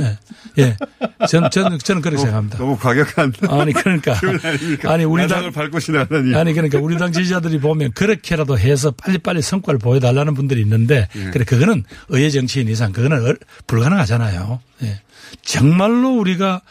[0.02, 0.18] 예.
[0.62, 0.78] 예.
[1.28, 2.58] 전, 전, 저는 그렇게 생각합니다.
[2.58, 4.20] 너무 과격한 아니, 그러니까.
[4.86, 6.36] 아니, 우리 당, 밟고 지나가다니.
[6.36, 11.32] 아니, 그러니까 우리 당 지지자들이 보면 그렇게라도 해서 빨리빨리 성과를 보여달라는 분들이 있는데, 예.
[11.32, 14.60] 그래, 그거는 의회 정치인 이상 그거는 얼- 불가능하잖아요.
[14.84, 15.02] 예.
[15.44, 16.62] 정말로 우리가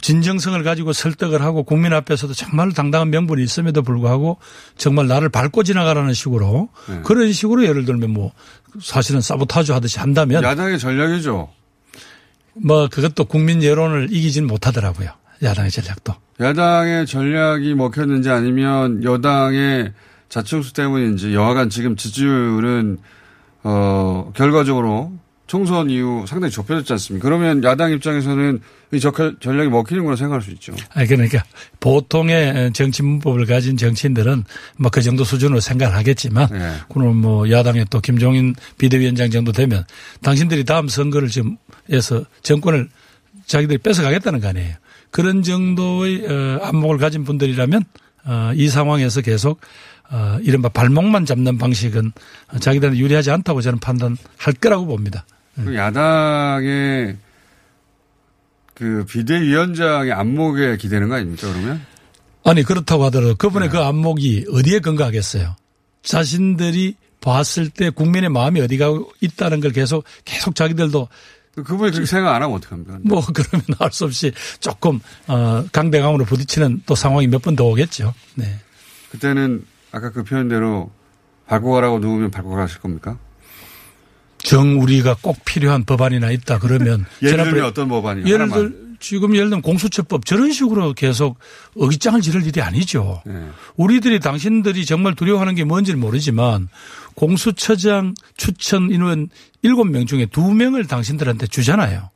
[0.00, 4.38] 진정성을 가지고 설득을 하고 국민 앞에서도 정말 당당한 명분이 있음에도 불구하고
[4.76, 7.00] 정말 나를 밟고 지나가라는 식으로 네.
[7.04, 8.32] 그런 식으로 예를 들면 뭐
[8.80, 11.48] 사실은 사보타주 하듯이 한다면 야당의 전략이죠.
[12.54, 15.10] 뭐 그것도 국민 여론을 이기진 못하더라고요.
[15.42, 16.14] 야당의 전략도.
[16.40, 19.92] 야당의 전략이 먹혔는지 아니면 여당의
[20.28, 22.98] 자충수 때문인지 여하간 지금 지지율은
[23.62, 25.12] 어 결과적으로
[25.50, 27.24] 총선 이후 상당히 좁혀졌지 않습니까?
[27.28, 28.60] 그러면 야당 입장에서는
[28.92, 30.72] 이 적- 전략이 먹히는 거라 생각할 수 있죠.
[30.94, 31.42] 아니 그러니까
[31.80, 34.44] 보통의 정치 문법을 가진 정치인들은
[34.76, 36.72] 뭐 그 정도 수준으로 생각을 하겠지만 네.
[36.88, 39.82] 그럼 뭐 야당의 또 김종인 비대위원장 정도 되면
[40.22, 41.56] 당신들이 다음 선거를 지금
[41.90, 42.88] 해서 정권을
[43.46, 44.76] 자기들이 뺏어가겠다는 거 아니에요.
[45.10, 47.82] 그런 정도의 어, 안목을 가진 분들이라면
[48.26, 49.60] 어, 이 상황에서 계속
[50.12, 52.12] 어, 이른바 발목만 잡는 방식은
[52.60, 54.16] 자기들한테 유리하지 않다고 저는 판단할
[54.60, 55.24] 거라고 봅니다.
[55.64, 57.16] 그 야당의
[58.74, 61.84] 그 비대위원장의 안목에 기대는 거 아닙니까, 그러면?
[62.44, 65.56] 아니 그렇다고 하더라도 그분의 그 안목이 어디에 근거하겠어요.
[66.02, 68.88] 자신들이 봤을 때 국민의 마음이 어디가
[69.20, 71.08] 있다는 걸 계속 계속 자기들도
[71.56, 73.00] 그분이 그렇게 생각 안 하면 어떡합니까?
[73.02, 78.14] 뭐 그러면 할수 없이 조금 어 강대강으로 부딪히는 또 상황이 몇 번 더 오겠죠.
[78.36, 78.58] 네.
[79.10, 80.90] 그때는 아까 그 표현대로
[81.46, 83.18] 밟고 가라고 누우면 밟고 가실 겁니까?
[84.42, 88.48] 정 우리가 꼭 필요한 법안이나 있다 그러면 예를 들면 어떤 법안이 예를.
[88.50, 91.38] 들 지금 예를 들면 공수처법 저런 식으로 계속
[91.78, 93.22] 어깃장을 지를 일이 아니죠.
[93.24, 93.32] 네.
[93.76, 96.68] 우리들이 당신들이 정말 두려워하는 게 뭔지는 모르지만
[97.14, 99.28] 공수처장 추천 인원
[99.64, 102.10] 7명 중에 2명을 당신들한테 주잖아요.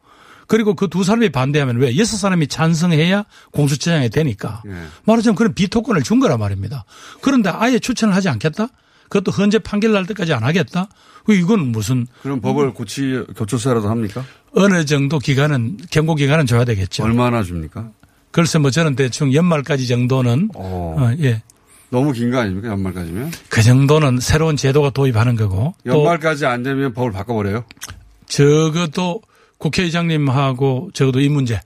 [0.46, 4.74] 그리고 그 두 사람이 반대하면 왜 여섯 사람이 찬성해야 공수처장이 되니까 네.
[5.06, 6.84] 말하자면 그런 비토권을 준 거란 말입니다.
[7.22, 8.68] 그런데 아예 추천을 하지 않겠다?
[9.08, 10.88] 그것도 헌재 판결 날 때까지 안 하겠다?
[11.24, 14.24] 그 이건 무슨 그럼 법을 고치 교초사라도 합니까?
[14.54, 17.04] 어느 정도 기간은 경고 기간은 줘야 되겠죠.
[17.04, 17.90] 얼마나 줍니까?
[18.30, 20.96] 글쎄 뭐 저는 대충 연말까지 정도는 어.
[20.98, 21.42] 어, 예.
[21.90, 22.68] 너무 긴 거 아닙니까?
[22.68, 23.30] 연말까지면?
[23.48, 27.64] 그 정도는 새로운 제도가 도입하는 거고 또 연말까지 안 되면 법을 바꿔버려요?
[28.26, 29.22] 적어도
[29.58, 31.60] 국회의장님하고 적어도 이 문제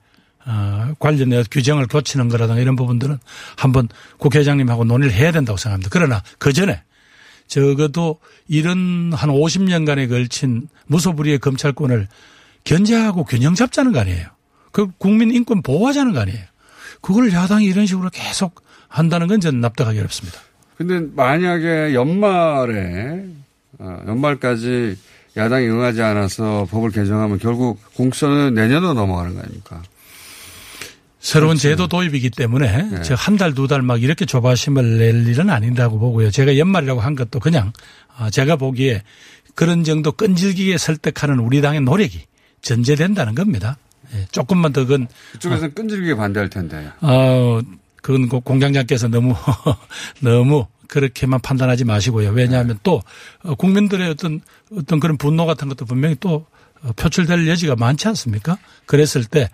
[0.45, 3.17] 어, 관련해 규정을 고치는 거라든가 이런 부분들은
[3.57, 5.89] 한번 국회의장님하고 논의를 해야 된다고 생각합니다.
[5.91, 6.81] 그러나 그 전에
[7.49, 12.07] 적어도 이런 한 50년간에 걸친 무소불위의 검찰권을
[12.63, 14.27] 견제하고 균형 잡자는 거 아니에요.
[14.71, 16.39] 그 국민 인권 보호하자는 거 아니에요.
[17.01, 20.39] 그걸 야당이 이런 식으로 계속 한다는 건 저는 납득하기 어렵습니다.
[20.77, 23.25] 근데 만약에 연말에,
[23.79, 24.97] 어, 연말까지
[25.35, 29.81] 야당이 응하지 않아서 법을 개정하면 결국 공수처는 내년으로 넘어가는 거 아닙니까?
[31.19, 33.01] 새로운 제도 도입이기 때문에 네.
[33.03, 36.31] 저한달 두 달 막 이렇게 조바심을 낼 일은 아닌다고 보고요.
[36.31, 37.73] 제가 연말이라고 한 것도 그냥
[38.17, 39.03] 아, 제가 보기에
[39.55, 42.21] 그런 정도 끈질기게 설득하는 우리 당의 노력이
[42.61, 43.77] 전제된다는 겁니다.
[44.15, 46.89] 예, 조금만 더 그건 그쪽에서는 끈질기게 반대할 텐데.
[47.01, 47.59] 어
[48.01, 49.35] 그건 그 공장장께서 너무
[50.21, 52.29] 너무 그렇게만 판단하지 마시고요.
[52.31, 53.01] 왜냐하면 또
[53.43, 54.41] 어, 국민들의 어떤
[54.75, 56.45] 어떤 그런 분노 같은 것도 분명히 또
[56.81, 58.57] 어, 표출될 여지가 많지 않습니까?
[58.85, 59.49] 그랬을 때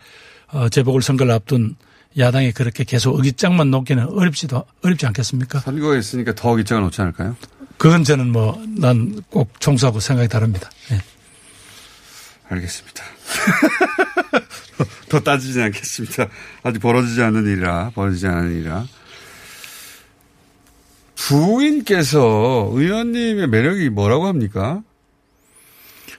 [0.55, 1.75] 어, 재보궐선거를 앞둔
[2.17, 5.59] 야당이 그렇게 계속 의기장만 놓기는 어렵지도 어렵지 않겠습니까?
[5.59, 7.35] 선거에 있으니까 더 의장을 놓지 않을까요?
[7.77, 10.69] 그건 저는 뭐 난 꼭 총수하고 생각이 다릅니다.
[10.91, 11.01] 예.
[12.47, 13.03] 알겠습니다.
[15.09, 16.27] 더 따지지 않겠습니다.
[16.63, 18.85] 아직 벌어지지 않는 일이라, 벌어지지 않은 일이라.
[21.15, 24.81] 부인께서 의원님의 매력이 뭐라고 합니까?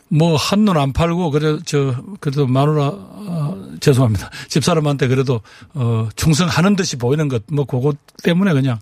[0.09, 3.46] 뭐 한눈 안 팔고 그래 저 그래도 마누라 어,
[3.81, 5.41] 죄송합니다 집사람한테 그래도
[5.75, 8.79] 어 충성하는 듯이 보이는 것 뭐 그것 때문에 그냥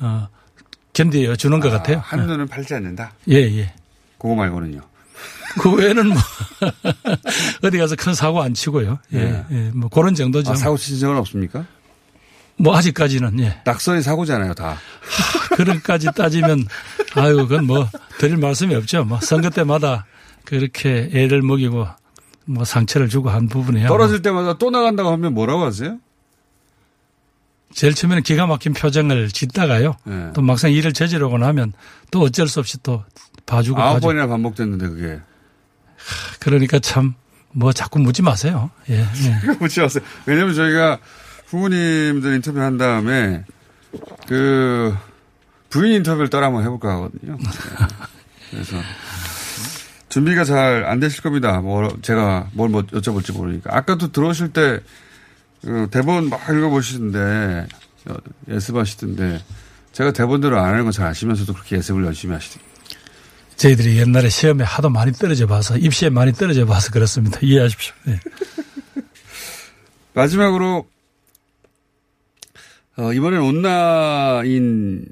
[0.00, 0.28] 어
[0.92, 2.00] 견디어 주는 것 같아요.
[2.04, 3.12] 한눈은 팔지 않는다.
[3.28, 3.72] 예 예.
[4.18, 4.80] 그거 말고는요.
[5.60, 6.16] 그 외에는 뭐
[7.62, 8.98] 어디 가서 큰 사고 안 치고요.
[9.12, 9.44] 예, 네.
[9.50, 9.70] 예.
[9.74, 10.52] 뭐 그런 정도죠.
[10.52, 11.64] 아, 사고 친 적은 없습니까?
[12.58, 13.60] 뭐 아직까지는 예.
[13.64, 14.78] 낙선이 사고잖아요, 다.
[15.56, 16.66] 그런까지 따지면
[17.14, 19.04] 아유 그건 뭐 드릴 말씀이 없죠.
[19.04, 20.06] 뭐 선거 때마다
[20.44, 21.86] 그렇게 애를 먹이고
[22.46, 23.88] 뭐 상처를 주고 한 부분이야.
[23.88, 25.98] 떨어질 때마다 또 나간다고 하면 뭐라고 하세요?
[27.74, 29.96] 제일 처음에는 기가 막힌 표정을 짓다가요.
[30.04, 30.30] 네.
[30.34, 31.72] 또 막상 일을 저지르고 나면
[32.10, 33.04] 또 어쩔 수 없이 또
[33.44, 34.06] 봐주고 아홉 봐주고.
[34.08, 35.20] 번이나 반복됐는데 그게.
[36.40, 37.14] 그러니까 참
[37.58, 38.70] 뭐 자꾸 묻지 마세요.
[38.90, 38.98] 예.
[39.00, 39.06] 예.
[39.58, 40.04] 묻지 마세요.
[40.26, 40.98] 왜냐면 저희가
[41.46, 43.44] 후보님들 인터뷰 한 다음에
[44.26, 44.94] 그
[45.70, 47.38] 부인 인터뷰를 따라 한번 해볼까 하거든요.
[47.40, 47.48] 네.
[48.50, 48.76] 그래서
[50.16, 51.60] 준비가 잘 안 되실 겁니다.
[51.60, 53.76] 뭐 제가 뭘 뭐 여쭤볼지 모르니까.
[53.76, 57.66] 아까도 들어오실 때그 대본 막 읽어보시던데
[58.06, 58.14] 어,
[58.48, 59.42] 예습하시던데
[59.92, 62.72] 제가 대본대로 안 하는 건잘 아시면서도 그렇게 예습을 열심히 하시더라고요.
[63.56, 67.38] 저희들이 옛날에 시험에 하도 많이 떨어져 봐서 입시에 많이 떨어져 봐서 그렇습니다.
[67.42, 67.94] 이해하십시오.
[68.08, 68.20] 예.
[70.14, 70.86] 마지막으로
[72.96, 75.04] 어, 이번엔 온라인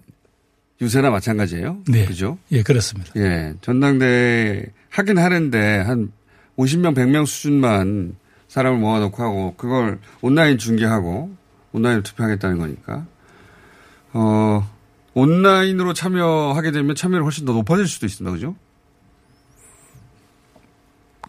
[0.80, 1.78] 유세나 마찬가지예요.
[1.88, 2.04] 네.
[2.04, 2.38] 그죠?
[2.50, 3.12] 예, 그렇습니다.
[3.16, 3.54] 예.
[3.60, 6.12] 전당대회 하긴 하는데 한
[6.56, 8.16] 50명, 100명 수준만
[8.48, 11.34] 사람을 모아놓고 하고 그걸 온라인 중계하고
[11.72, 13.06] 온라인으로 투표하겠다는 거니까.
[14.12, 14.68] 어,
[15.14, 18.32] 온라인으로 참여하게 되면 참여를 훨씬 더 높아질 수도 있습니다.
[18.32, 18.54] 그죠?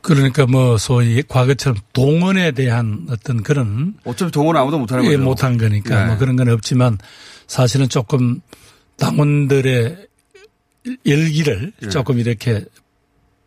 [0.01, 5.23] 그러니까 뭐 소위 과거처럼 동원에 대한 어떤 그런 어차피 동원 아무도 못하는 예, 거죠.
[5.23, 6.07] 못한 거니까 네.
[6.09, 6.99] 뭐 그런 건 없지만
[7.47, 8.39] 사실은 조금
[8.97, 10.07] 당원들의
[11.05, 11.89] 열기를 네.
[11.89, 12.63] 조금 이렇게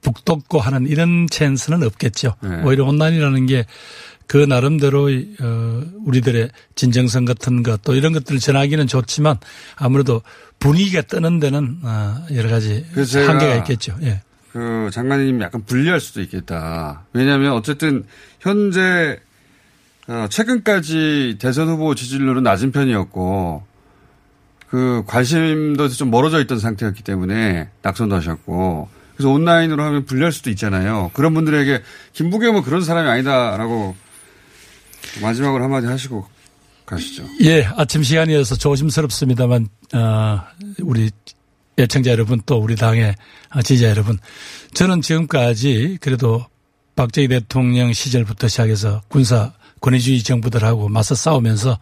[0.03, 2.35] 북돋고 하는 이런 찬스는 없겠죠.
[2.43, 2.63] 네.
[2.63, 3.65] 오히려 온라인이라는 게
[4.29, 5.09] 그 나름대로
[5.41, 9.39] 어 우리들의 진정성 같은 것 또 이런 것들을 전하기는 좋지만
[9.77, 10.21] 아무래도
[10.59, 13.97] 분위기가 뜨는 데는 어 여러 가지 한계가 있겠죠.
[14.03, 14.21] 예.
[14.53, 17.07] 그 장관님 약간 불리할 수도 있겠다.
[17.13, 18.05] 왜냐하면 어쨌든
[18.41, 19.19] 현재
[20.09, 23.65] 어, 최근까지 대선 후보 지지율은 낮은 편이었고
[24.71, 31.11] 그 관심도 좀 멀어져 있던 상태였기 때문에 낙선도 하셨고 그래서 온라인으로 하면 불리할 수도 있잖아요.
[31.15, 33.97] 그런 분들에게 김부겸은 그런 사람이 아니다라고
[35.23, 36.27] 마지막으로 한마디 하시고
[36.87, 37.25] 가시죠.
[37.43, 40.41] 예, 아침 시간이어서 조심스럽습니다만, 어,
[40.81, 41.11] 우리
[41.79, 43.15] 애청자 여러분 또 우리 당의
[43.63, 44.19] 지지자 여러분.
[44.75, 46.45] 저는 지금까지 그래도
[46.97, 51.79] 박정희 대통령 시절부터 시작해서 군사 권위주의 정부들하고 맞서 싸우면서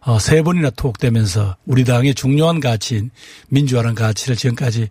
[0.00, 3.10] 어, 세 번이나 투옥되면서 우리 당의 중요한 가치인
[3.48, 4.88] 민주화라는 가치를 지금까지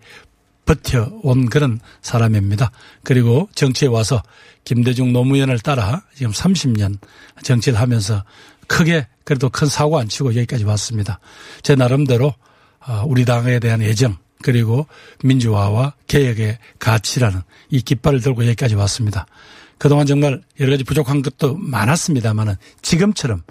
[0.65, 2.71] 버텨온 그런 사람입니다.
[3.03, 4.21] 그리고 정치에 와서
[4.65, 6.97] 김대중 노무현을 따라 지금 30년
[7.41, 8.23] 정치를 하면서
[8.67, 11.19] 크게 그래도 큰 사고 안 치고 여기까지 왔습니다.
[11.63, 12.33] 제 나름대로
[12.85, 14.87] 어, 우리 당에 대한 애정 그리고
[15.23, 19.25] 민주화와 개혁의 가치라는 이 깃발을 들고 여기까지 왔습니다.
[19.77, 23.43] 그동안 정말 여러 가지 부족한 것도 많았습니다만은 지금처럼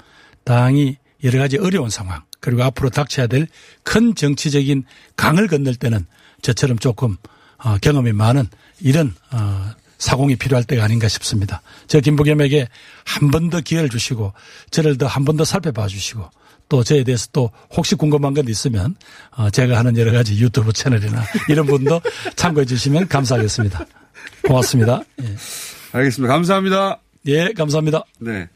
[0.45, 3.47] 당이 여러 가지 어려운 상황 그리고 앞으로 닥쳐야 될
[3.83, 4.85] 큰 정치적인
[5.17, 6.07] 강을 건널 때는
[6.43, 7.17] 저처럼 조금
[7.59, 8.47] 어, 경험이 많은
[8.81, 11.63] 이런 어, 사공이 필요할 때가 아닌가 싶습니다.
[11.87, 12.69] 저 김부겸에게
[13.05, 14.33] 한 번 더 기회를 주시고
[14.71, 16.29] 저를 더 한 번 더 살펴봐 주시고
[16.69, 18.95] 또 저에 대해서 또 혹시 궁금한 건 있으면
[19.31, 22.01] 어, 제가 하는 여러 가지 유튜브 채널이나 이런 분도
[22.37, 23.87] 참고해 주시면 감사하겠습니다.
[24.47, 25.03] 고맙습니다.
[25.23, 25.37] 예.
[25.93, 26.33] 알겠습니다.
[26.35, 27.01] 감사합니다.
[27.27, 28.05] 예, 감사합니다.
[28.19, 28.49] 네.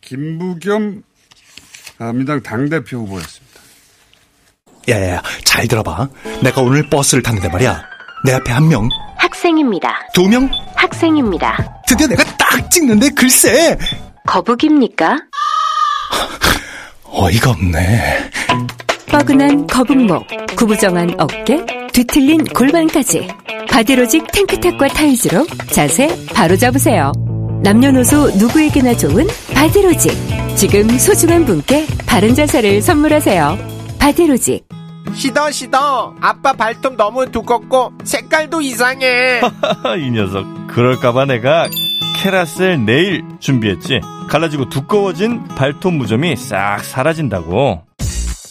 [0.00, 1.13] 김부겸 아,
[1.98, 3.60] 민당 당대표 후보였습니다.
[4.88, 6.08] 야야야, 잘 들어봐.
[6.42, 7.82] 내가 오늘 버스를 탔는데 말이야.
[8.24, 10.08] 내 앞에 한 명, 학생입니다.
[10.14, 11.82] 두 명, 학생입니다.
[11.86, 13.78] 드디어 내가 딱 찍는데 글쎄.
[14.26, 15.18] 거북입니까?
[17.04, 18.30] 어이가 없네.
[19.08, 20.26] 뻐근한 거북목,
[20.56, 23.28] 구부정한 어깨, 뒤틀린 골반까지
[23.70, 27.12] 바디로직 탱크탑과 타이즈로 자세 바로 잡으세요.
[27.64, 30.12] 남녀노소 누구에게나 좋은 바디로직.
[30.54, 33.56] 지금 소중한 분께 바른 자세를 선물하세요.
[33.98, 34.68] 바디로직.
[35.14, 39.40] 시더 시더 아빠 발톱 너무 두껍고 색깔도 이상해
[39.98, 41.68] 이 녀석 그럴까봐 내가
[42.16, 47.82] 캐라셀 네일 준비했지 갈라지고 두꺼워진 발톱 무좀이 싹 사라진다고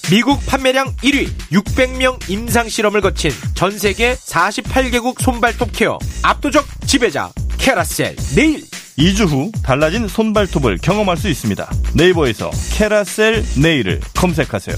[0.09, 8.15] 미국 판매량 1위 600명 임상 실험을 거친 전 세계 48개국 손발톱 케어 압도적 지배자 캐라셀
[8.35, 8.63] 네일
[8.97, 14.75] 2주 후 달라진 손발톱을 경험할 수 있습니다 네이버에서 캐라셀 네일을 검색하세요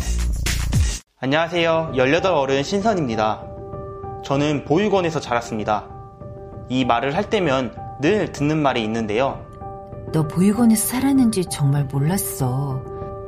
[1.18, 1.94] 안녕하세요.
[1.96, 3.42] 18 어른 신선입니다.
[4.24, 5.88] 저는 보육원에서 자랐습니다.
[6.70, 9.44] 이 말을 할 때면 늘 듣는 말이 있는데요.
[10.12, 12.84] 너 보육원에서 살았는지 정말 몰랐어.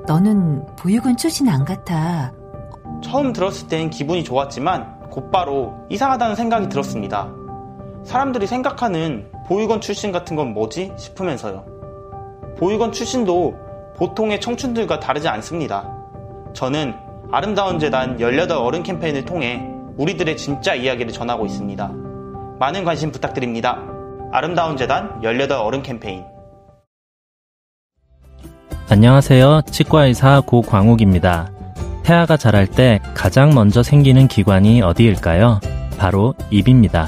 [0.05, 2.33] 너는 보육원 출신 안 같아.
[3.01, 7.31] 처음 들었을 땐 기분이 좋았지만 곧바로 이상하다는 생각이 들었습니다.
[8.05, 11.65] 사람들이 생각하는 보육원 출신 같은 건 뭐지 싶으면서요.
[12.57, 13.55] 보육원 출신도
[13.95, 15.89] 보통의 청춘들과 다르지 않습니다.
[16.53, 16.93] 저는
[17.31, 19.65] 아름다운 재단 18 어른 캠페인을 통해
[19.97, 21.91] 우리들의 진짜 이야기를 전하고 있습니다.
[22.59, 23.81] 많은 관심 부탁드립니다.
[24.31, 26.25] 아름다운 재단 18 어른 캠페인
[28.89, 29.61] 안녕하세요.
[29.71, 31.51] 치과의사 고광욱입니다.
[32.03, 35.59] 태아가 자랄 때 가장 먼저 생기는 기관이 어디일까요?
[35.97, 37.07] 바로 입입니다.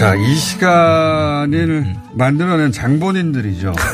[0.00, 3.74] 자, 이 시간을 만들어낸 장본인들이죠.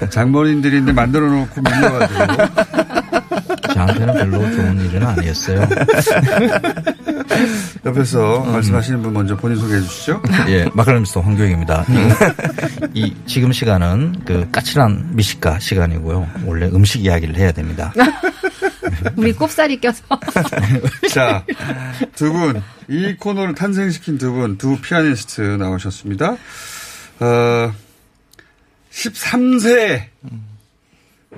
[0.00, 0.10] 네.
[0.10, 2.24] 장본인들인데 만들어 놓고 밀려가지고.
[3.72, 5.64] 저한테는 별로 좋은 일은 아니었어요.
[7.84, 8.52] 옆에서 음.
[8.52, 10.22] 말씀하시는 분 먼저 본인 소개해 주시죠.
[10.48, 11.84] 예, 마카로니스트 황교익입니다.
[12.94, 16.28] 이, 이, 지금 시간은 그 까칠한 미식가 시간이고요.
[16.44, 17.92] 원래 음식 이야기를 해야 됩니다.
[19.16, 20.02] 우리 꼽살이 껴서.
[21.10, 21.44] 자,
[22.14, 26.36] 두 분, 이 코너를 탄생시킨 두 분, 두 피아니스트 나오셨습니다.
[27.20, 27.72] 어,
[28.90, 30.02] 13세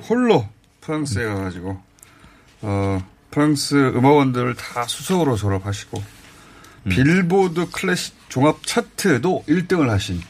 [0.09, 0.47] 홀로
[0.81, 1.81] 프랑스에 가가지고,
[2.63, 6.03] 어, 프랑스 음악원들을 다 수석으로 졸업하시고,
[6.85, 6.89] 음.
[6.89, 10.21] 빌보드 클래식 종합 차트도 1등을 하신,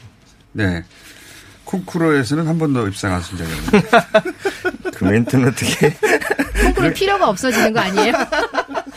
[0.53, 0.83] 네.
[1.65, 4.91] 콩쿠르에서는 한 번도 입상하신 적이 없는.
[4.93, 5.95] 그 멘트는 어떻게.
[6.61, 8.13] 콩쿠르 필요가 없어지는 거 아니에요?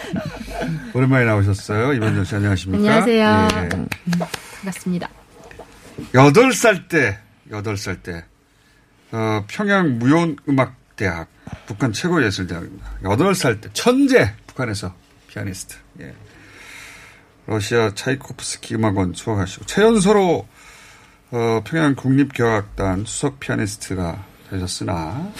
[0.93, 1.93] 오랜만에 나오셨어요.
[1.93, 2.79] 이번정 씨 안녕하십니까?
[2.79, 3.48] 안녕하세요.
[3.63, 3.69] 예.
[4.57, 5.09] 반갑습니다.
[6.13, 7.19] 8살 때,
[7.50, 8.25] 8살 때,
[9.13, 11.29] 어, 평양 무용음악 대학,
[11.67, 12.87] 북한 최고 예술대학입니다.
[13.03, 14.33] 8살 때, 천재!
[14.47, 14.95] 북한에서
[15.29, 15.77] 피아니스트.
[16.01, 16.15] 예.
[17.47, 20.47] 러시아 차이코프스키 음악원 수학하시고, 최연소로
[21.33, 25.33] 어, 평양 국립교향악단 수석 피아니스트가 되셨으나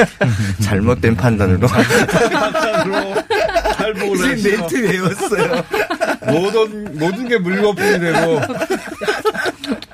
[0.60, 1.68] 잘못된 판단으로.
[4.26, 5.64] 해서 멘트 외웠어요.
[6.26, 8.40] 모든 모든 게 물거품이 되고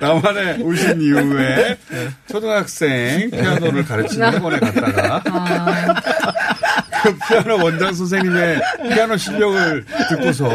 [0.03, 1.78] 남한에 오신 이후에
[2.28, 5.22] 초등학생 피아노를 가르치는 학원에 갔다가
[7.05, 8.61] 그 피아노 원장 선생님의
[8.92, 10.48] 피아노 실력을 듣고서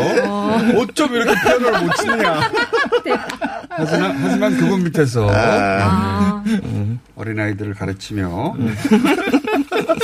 [0.75, 2.51] 어쩜 이렇게 피아노를 못 치느냐.
[3.69, 6.43] 하지만, 하지만 그분 밑에서 아.
[7.15, 8.55] 어린아이들을 가르치며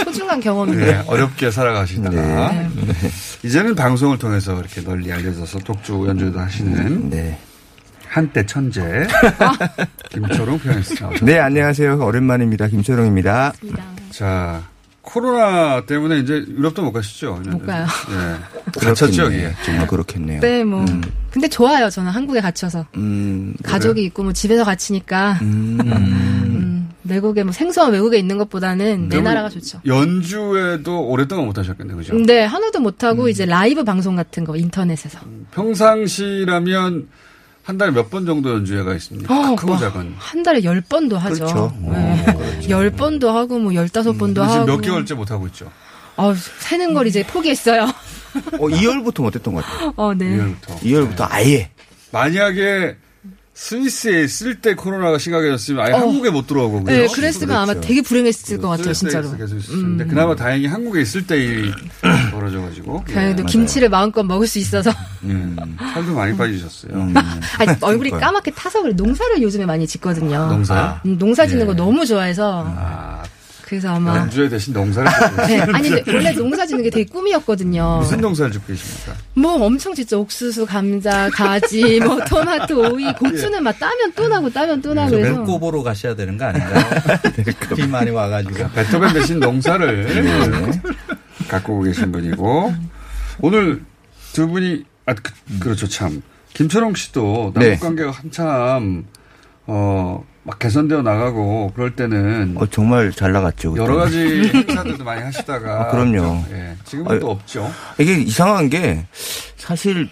[0.06, 0.86] 소중한 경험이네요.
[0.86, 2.70] 네, 어렵게 살아가시다가 네.
[3.44, 7.38] 이제는 방송을 통해서 이렇게 널리 알려져서 독주 연주도 하시는 네.
[8.14, 9.08] 한때 천재
[10.10, 11.26] 김초롱 나오셨습니다.
[11.26, 11.98] 네, 안녕하세요.
[11.98, 12.68] 오랜만입니다.
[12.68, 13.54] 김초롱입니다.
[14.12, 14.62] 자
[15.02, 17.42] 코로나 때문에 이제 유럽도 못 가시죠?
[17.50, 17.88] 못 가요.
[18.10, 18.80] 네.
[18.80, 19.54] 갇혔죠 여기에.
[19.66, 20.42] 정말 그렇겠네요.
[20.42, 20.86] 네, 뭐.
[21.32, 21.90] 근데 좋아요.
[21.90, 22.86] 저는 한국에 갇혀서.
[22.98, 25.40] 음, 가족이 있고 뭐 집에서 갇히니까.
[25.42, 25.80] 음.
[25.82, 29.82] 음, 외국에 뭐 생소한 외국에 있는 것보다는 내 그러면 나라가 좋죠.
[29.88, 32.16] 연주에도 오랫동안 못 하셨겠네요, 그죠?
[32.16, 32.84] 네, 하나도 음.
[32.84, 35.20] 못하고 이제 라이브 방송 같은 거 인터넷에서.
[35.52, 37.08] 평상시라면
[37.64, 39.34] 한 달에 몇 번 정도 연주회가 있습니까?
[39.52, 40.16] 어, 크고 뭐, 작은.
[40.18, 41.36] 한 달에 열 번도 하죠.
[41.46, 41.74] 그렇죠.
[41.82, 42.26] 네.
[42.70, 44.66] 열번도 하고 뭐 열다섯 번도 지금 하고.
[44.66, 45.72] 몇 개월째 못 하고 있죠.
[46.18, 47.84] 어, 세는 걸 이제 포기했어요.
[47.84, 49.94] 어, 2월부터 못했던 것 같아요.
[49.96, 50.26] 어, 네.
[50.38, 50.80] 2월부터.
[50.82, 51.70] 2월부터 아예.
[52.12, 52.96] 만약에
[53.56, 55.98] 스위스에 있을 때 코로나가 심각해졌으면 아예 어.
[55.98, 56.92] 한국에 못 들어오고 그죠?
[56.92, 59.36] 네, 그랬으면 아마 되게 불행했을 것 같아요, 진짜로.
[59.38, 61.72] 계속 있었는데 그나마 다행히 한국에 있을 때 일이
[62.32, 64.92] 벌어져가지고 그래도 김치를 마음껏 먹을 수 있어서.
[65.24, 66.94] 음, 살도 많이 빠지셨어요.
[67.60, 68.10] 아니, 얼굴이.
[68.10, 68.94] 까맣게 타서 그래.
[68.94, 70.48] 농사를 요즘에 많이 짓거든요.
[70.48, 71.00] 농사요?
[71.06, 71.66] 음, 농사 짓는 예.
[71.68, 72.74] 거 너무 좋아해서.
[73.66, 74.18] 그래서 아마.
[74.18, 77.98] 연주회 대신 농사를 짓고 네, 아니, 근데 원래 농사 짓는 게 되게 꿈이었거든요.
[78.00, 79.14] 무슨 농사를 짓고 계십니까?
[79.34, 80.20] 뭐 엄청 짓죠.
[80.22, 85.44] 옥수수, 감자, 가지, 뭐 토마토, 오이, 고추는 막 따면 또 나고 따면 또 나고 해서.
[85.60, 86.84] 보러 가셔야 되는 거 아닌가요?
[87.76, 88.70] 비 많이 와가지고.
[88.72, 90.82] 베토벤 대신 농사를
[91.48, 92.74] 갖고 계신 분이고
[93.40, 93.84] 오늘
[94.34, 96.22] 두 분이 아 그, 그렇죠 참
[96.54, 97.70] 김철홍 씨도 네.
[97.70, 99.06] 남북 관계가 한참
[99.68, 103.76] 어 막 개선되어 나가고 그럴 때는 어, 정말 잘 나갔죠.
[103.78, 104.42] 여러 그때는.
[104.52, 106.44] 가지 행사들도 많이 하시다가 아, 그럼요.
[106.52, 107.72] 예, 지금은 또 아, 없죠.
[107.98, 109.06] 이게 이상한 게
[109.56, 110.10] 사실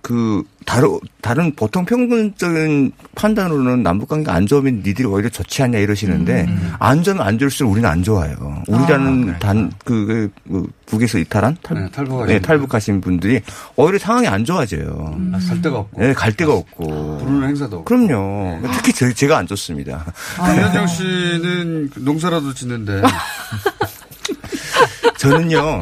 [0.00, 6.46] 그 다른 다른 보통 평균적인 판단으로는 남북 관계 안 좋으면 니들이 오히려 좋지 않냐 이러시는데
[6.78, 8.62] 안 좋으면 안 좋을수록 우리는 안 좋아요.
[8.68, 10.30] 우리라는 단그
[10.86, 13.40] 북에서 이탈한 탈, 네, 탈북하신 네, 탈북하신 분들이
[13.76, 15.18] 오히려 상황이 안 좋아져요.
[15.32, 17.18] 아, 살 데가 없고 네, 갈 데가 없고.
[17.18, 17.84] 부르는 행사도 없고.
[17.84, 18.60] 그럼요.
[18.74, 20.04] 특히 제, 제가 안 좋습니다.
[20.36, 23.02] 김현정 씨는 농사라도 짓는데
[25.18, 25.80] 저는요,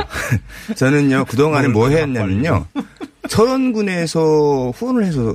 [0.75, 2.67] 저는요, 그동안에 뭐 했냐면요.
[3.29, 5.35] 철원군에서 후원을 해서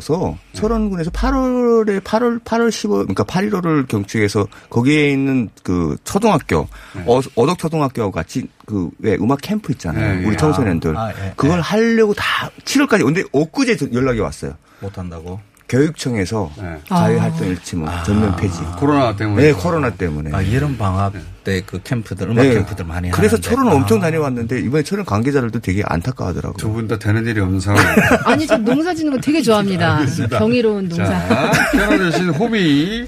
[0.54, 6.68] 철원군에서 8월에 8월 8월 15 그러니까 8.15를 경축해서 거기에 있는 그 초등학교
[7.06, 10.20] 어, 어덕 초등학교하고 같이 그 왜 음악 캠프 있잖아요.
[10.20, 10.38] 네, 우리 예.
[10.38, 14.54] 청소년들 아, 예, 그걸 하려고 다 7월까지 근데 엊그제 저- 연락이 왔어요.
[14.80, 15.40] 못 한다고?
[15.72, 16.78] 교육청에서 네.
[16.86, 18.60] 자유 활동 일치 뭐 전면 폐지.
[18.78, 19.42] 코로나 때문에.
[19.42, 20.30] 네, 코로나 때문에.
[20.34, 21.14] 아, 여름 방학
[21.46, 22.54] 때 그 캠프들, 음악 네.
[22.56, 23.50] 캠프들 많이 그래서 하는데.
[23.50, 23.76] 철원 아.
[23.76, 26.58] 엄청 다녀왔는데 이번에 철원 관계자들도 되게 안타까워하더라고요.
[26.58, 27.82] 두 분 다 되는 일이 없는 상황.
[28.26, 29.98] 아니, 저 농사 짓는 거 되게 좋아합니다.
[30.00, 30.40] 알겠습니다.
[30.40, 31.06] 경이로운 농사.
[31.06, 33.08] 자, 피아노 대신 호비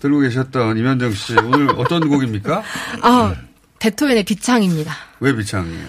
[0.00, 2.62] 들고 계셨던 이면정 씨 오늘 어떤 곡입니까?
[3.02, 3.34] 아,
[3.80, 4.94] 베토벤의 비창입니다.
[5.20, 5.86] 왜 비창이에요?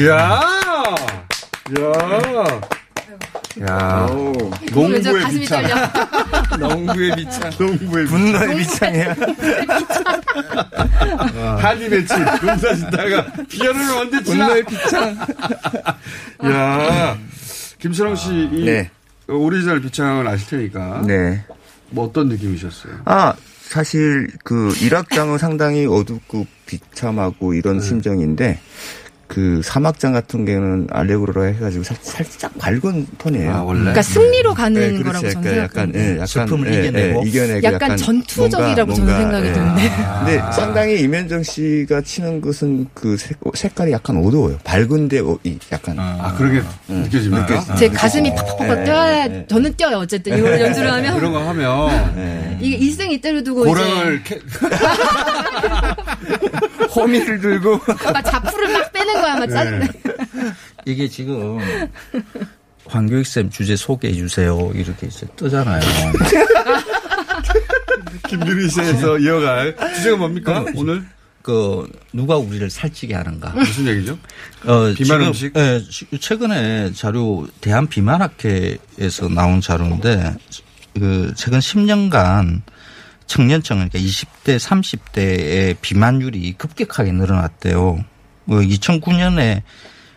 [0.00, 0.40] 이야!
[1.76, 2.60] 이야!
[3.68, 4.06] 야,
[4.72, 5.62] 농구의 가슴이 비창.
[5.62, 6.66] 떨려.
[6.68, 7.50] 농구의 비창.
[7.58, 9.16] 농구의 분노의 비창이야.
[11.58, 12.14] 한이 매치.
[12.16, 14.46] 농사 짓다가 피아노를 언제 치나?
[14.46, 15.16] 분노의 비창.
[16.44, 17.18] 야,
[17.78, 18.90] 김철영 씨, 이 네.
[19.28, 21.02] 오리지널 비창을 아실 테니까.
[21.06, 21.44] 네.
[21.90, 23.00] 뭐 어떤 느낌이셨어요?
[23.04, 28.58] 아, 사실 그 일악장은 상당히 어둡고 비참하고 이런 심정인데
[29.30, 33.52] 그 사막장 같은 경우는 알레그로라 해가지고 살, 살짝 밝은 톤이에요.
[33.52, 33.78] 아, 원래?
[33.78, 35.02] 그러니까 승리로 가는 네.
[35.04, 35.92] 거라고 저는 약간, 약간.
[35.94, 37.22] 예, 약간 슬픔을 예, 이겨내고.
[37.24, 39.52] 예, 이겨내고 약간 전투적이라고 저는 생각이 예.
[39.52, 39.82] 드는데.
[40.18, 44.58] 근데 상당히 이면정 씨가 치는 것은 그 색, 색깔이 약간 어두워요.
[44.64, 47.76] 밝은데 어, 이 약간 아, 그러게 느껴집니까?
[47.76, 53.12] 제 가슴이 팍팍팍 뛰어야 저는 뛰어요 어쨌든 이걸 연주를 하면 그런 거 하면 이게 일생
[53.12, 54.40] 이때를 두고 고랑을 이제
[56.88, 57.80] 호미를 들고
[58.12, 59.86] 막 자풀을 막 빼는 거야 막 짜증나.
[60.86, 61.58] 이게 지금
[62.86, 65.80] 황교익 쌤 주제 소개해 주세요 이렇게 이제 뜨잖아요.
[68.28, 71.04] 김규리시에서 이어갈 주제가 뭡니까 오늘?
[71.42, 73.50] 그 누가 우리를 살찌게 하는가?
[73.50, 74.18] 무슨 얘기죠?
[74.66, 75.52] 어, 비만 지금, 음식?
[75.56, 80.34] 예, 시- 최근에 자료 대한 비만학회에서 나온 자료인데
[80.94, 82.60] 그 최근 10년간
[83.30, 88.04] 청년층 그러니까 20대, 30대의 비만율이 급격하게 늘어났대요.
[88.48, 89.62] 2009년에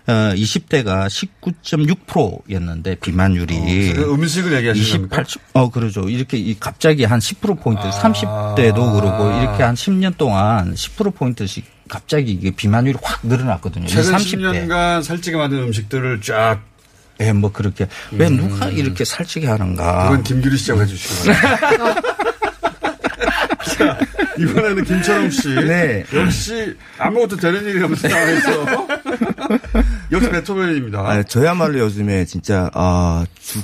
[0.08, 5.22] 어, 20대가 19.6%였는데 비만율이 그 음식을 얘기하시는 겁니까?
[5.22, 6.10] 28, 어, 그러죠.
[6.10, 7.92] 이렇게 이 갑자기 한 10%포인트, 아.
[7.92, 13.86] 30대도 그러고 이렇게 한 10년 동안 10%포인트씩 갑자기 이게 비만율이 확 늘어났거든요.
[13.86, 14.68] 최근 30대.
[14.68, 16.62] 10년간 살찌게 만든 음식들을 쫙.
[17.22, 17.88] 예, 뭐 그렇게.
[18.12, 20.10] 왜 누가 이렇게 살찌게 하는가.
[20.10, 22.33] 그건 김규리 씨가 바랍니다.
[23.64, 23.98] 자,
[24.38, 25.50] 이번에는 김철웅 씨.
[25.56, 26.04] 네.
[26.14, 28.88] 역시 아무것도 되는 일이 없는 상황에서.
[30.12, 31.00] 역시 베토벤입니다.
[31.00, 33.64] 아, 저야말로 요즘에 진짜 아 죽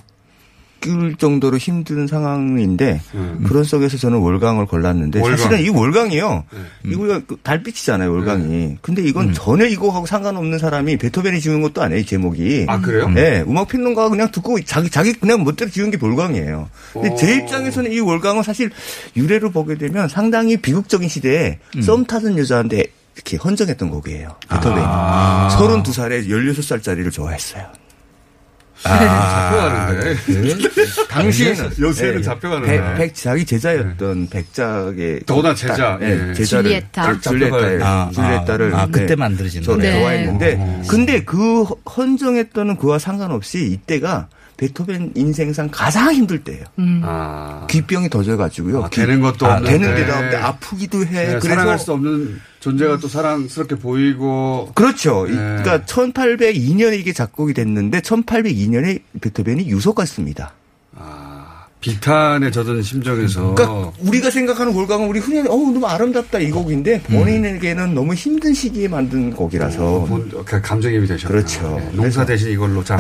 [0.88, 3.02] 을 정도로 힘든 상황인데
[3.44, 5.24] 그런 속에서 저는 월강을 골랐는데 음.
[5.24, 5.38] 월강.
[5.38, 6.44] 사실은 이 월강이요.
[6.52, 6.92] 네.
[6.92, 8.78] 이거 그 달빛이잖아요, 월강이.
[8.82, 9.34] 근데 이건 음.
[9.34, 12.66] 전혀 이거하고 상관없는 사람이 베토벤이 지은 것도 아니에요, 이 제목이.
[12.70, 13.10] 아, 그래요?
[13.10, 16.70] 네, 음악 평론가가 그냥 듣고 자기 자기 그냥 멋대로 지은 게 월강이에요.
[16.94, 17.16] 근데 오.
[17.16, 18.70] 제 입장에서는 이 월강은 사실
[19.18, 21.82] 유래로 보게 되면 상당히 비극적인 시대에 음.
[21.82, 24.36] 썸 타던 여자한테 이렇게 헌정했던 곡이에요.
[24.50, 24.82] 베토벤이.
[24.86, 25.50] 아.
[25.60, 27.66] 32살에 16살짜리를 좋아했어요.
[28.84, 30.16] 잡혀가는데.
[31.10, 32.72] 당시에는 요새는 예, 잡혀가는데.
[32.72, 36.34] 백, 백, 자기 제자였던 백작의 더구나 제자, 딸, 예, 예.
[36.34, 37.02] 제자를 줄리에타.
[37.04, 40.00] 딱 줄리에타를 아, 줄리에타를 아, 네, 그때 만들어진 노래.
[40.00, 46.66] 좋아했는데 근데 그 헌정했던 그와 상관없이 이때가 베토벤 인생상 가장 힘들 때예요.
[46.80, 47.02] 음.
[47.06, 47.66] 아.
[47.70, 48.84] 귀병이 터져가지고요.
[48.84, 49.78] 아, 되는 것도 아, 없는데.
[49.80, 51.10] 되는 데도 없는데 아프기도 해.
[51.12, 54.70] 네, 그래서 사랑할 수 없는 존재가 또 사랑스럽게 보이고.
[54.76, 55.28] 그렇죠.
[55.28, 55.38] 이- 네.
[55.38, 60.52] 그러니까 1802년에 이게 작곡이 됐는데 1802년에 베토벤이 유서가 씁니다.
[61.82, 63.56] 비탄에 젖은 심정에서.
[63.56, 68.90] 그러니까 우리가 생각하는 월광은 우리 흔히 어우 너무 아름답다 이 곡인데 본인에게는 너무 힘든 시기에
[68.90, 71.30] 만든 곡이라서 본, 그 감정입이 되셨다.
[71.34, 71.78] 그렇죠.
[71.80, 72.98] 네, 농사 대신 이걸로 자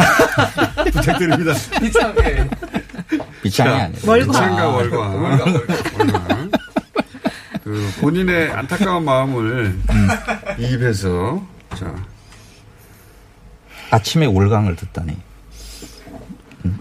[0.93, 1.53] 부탁드립니다.
[3.43, 3.99] 비창이 아니에요.
[4.05, 4.33] 월광.
[4.33, 5.23] 창과 월광.
[5.97, 6.51] 월광.
[7.63, 9.77] 그 본인의 안타까운 마음을
[10.57, 11.93] 이입해서 자
[13.91, 15.17] 아침에 월광을 듣다니.
[16.65, 16.79] 음,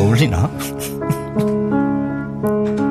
[0.00, 0.50] 어울리나?
[2.42, 2.89] 아,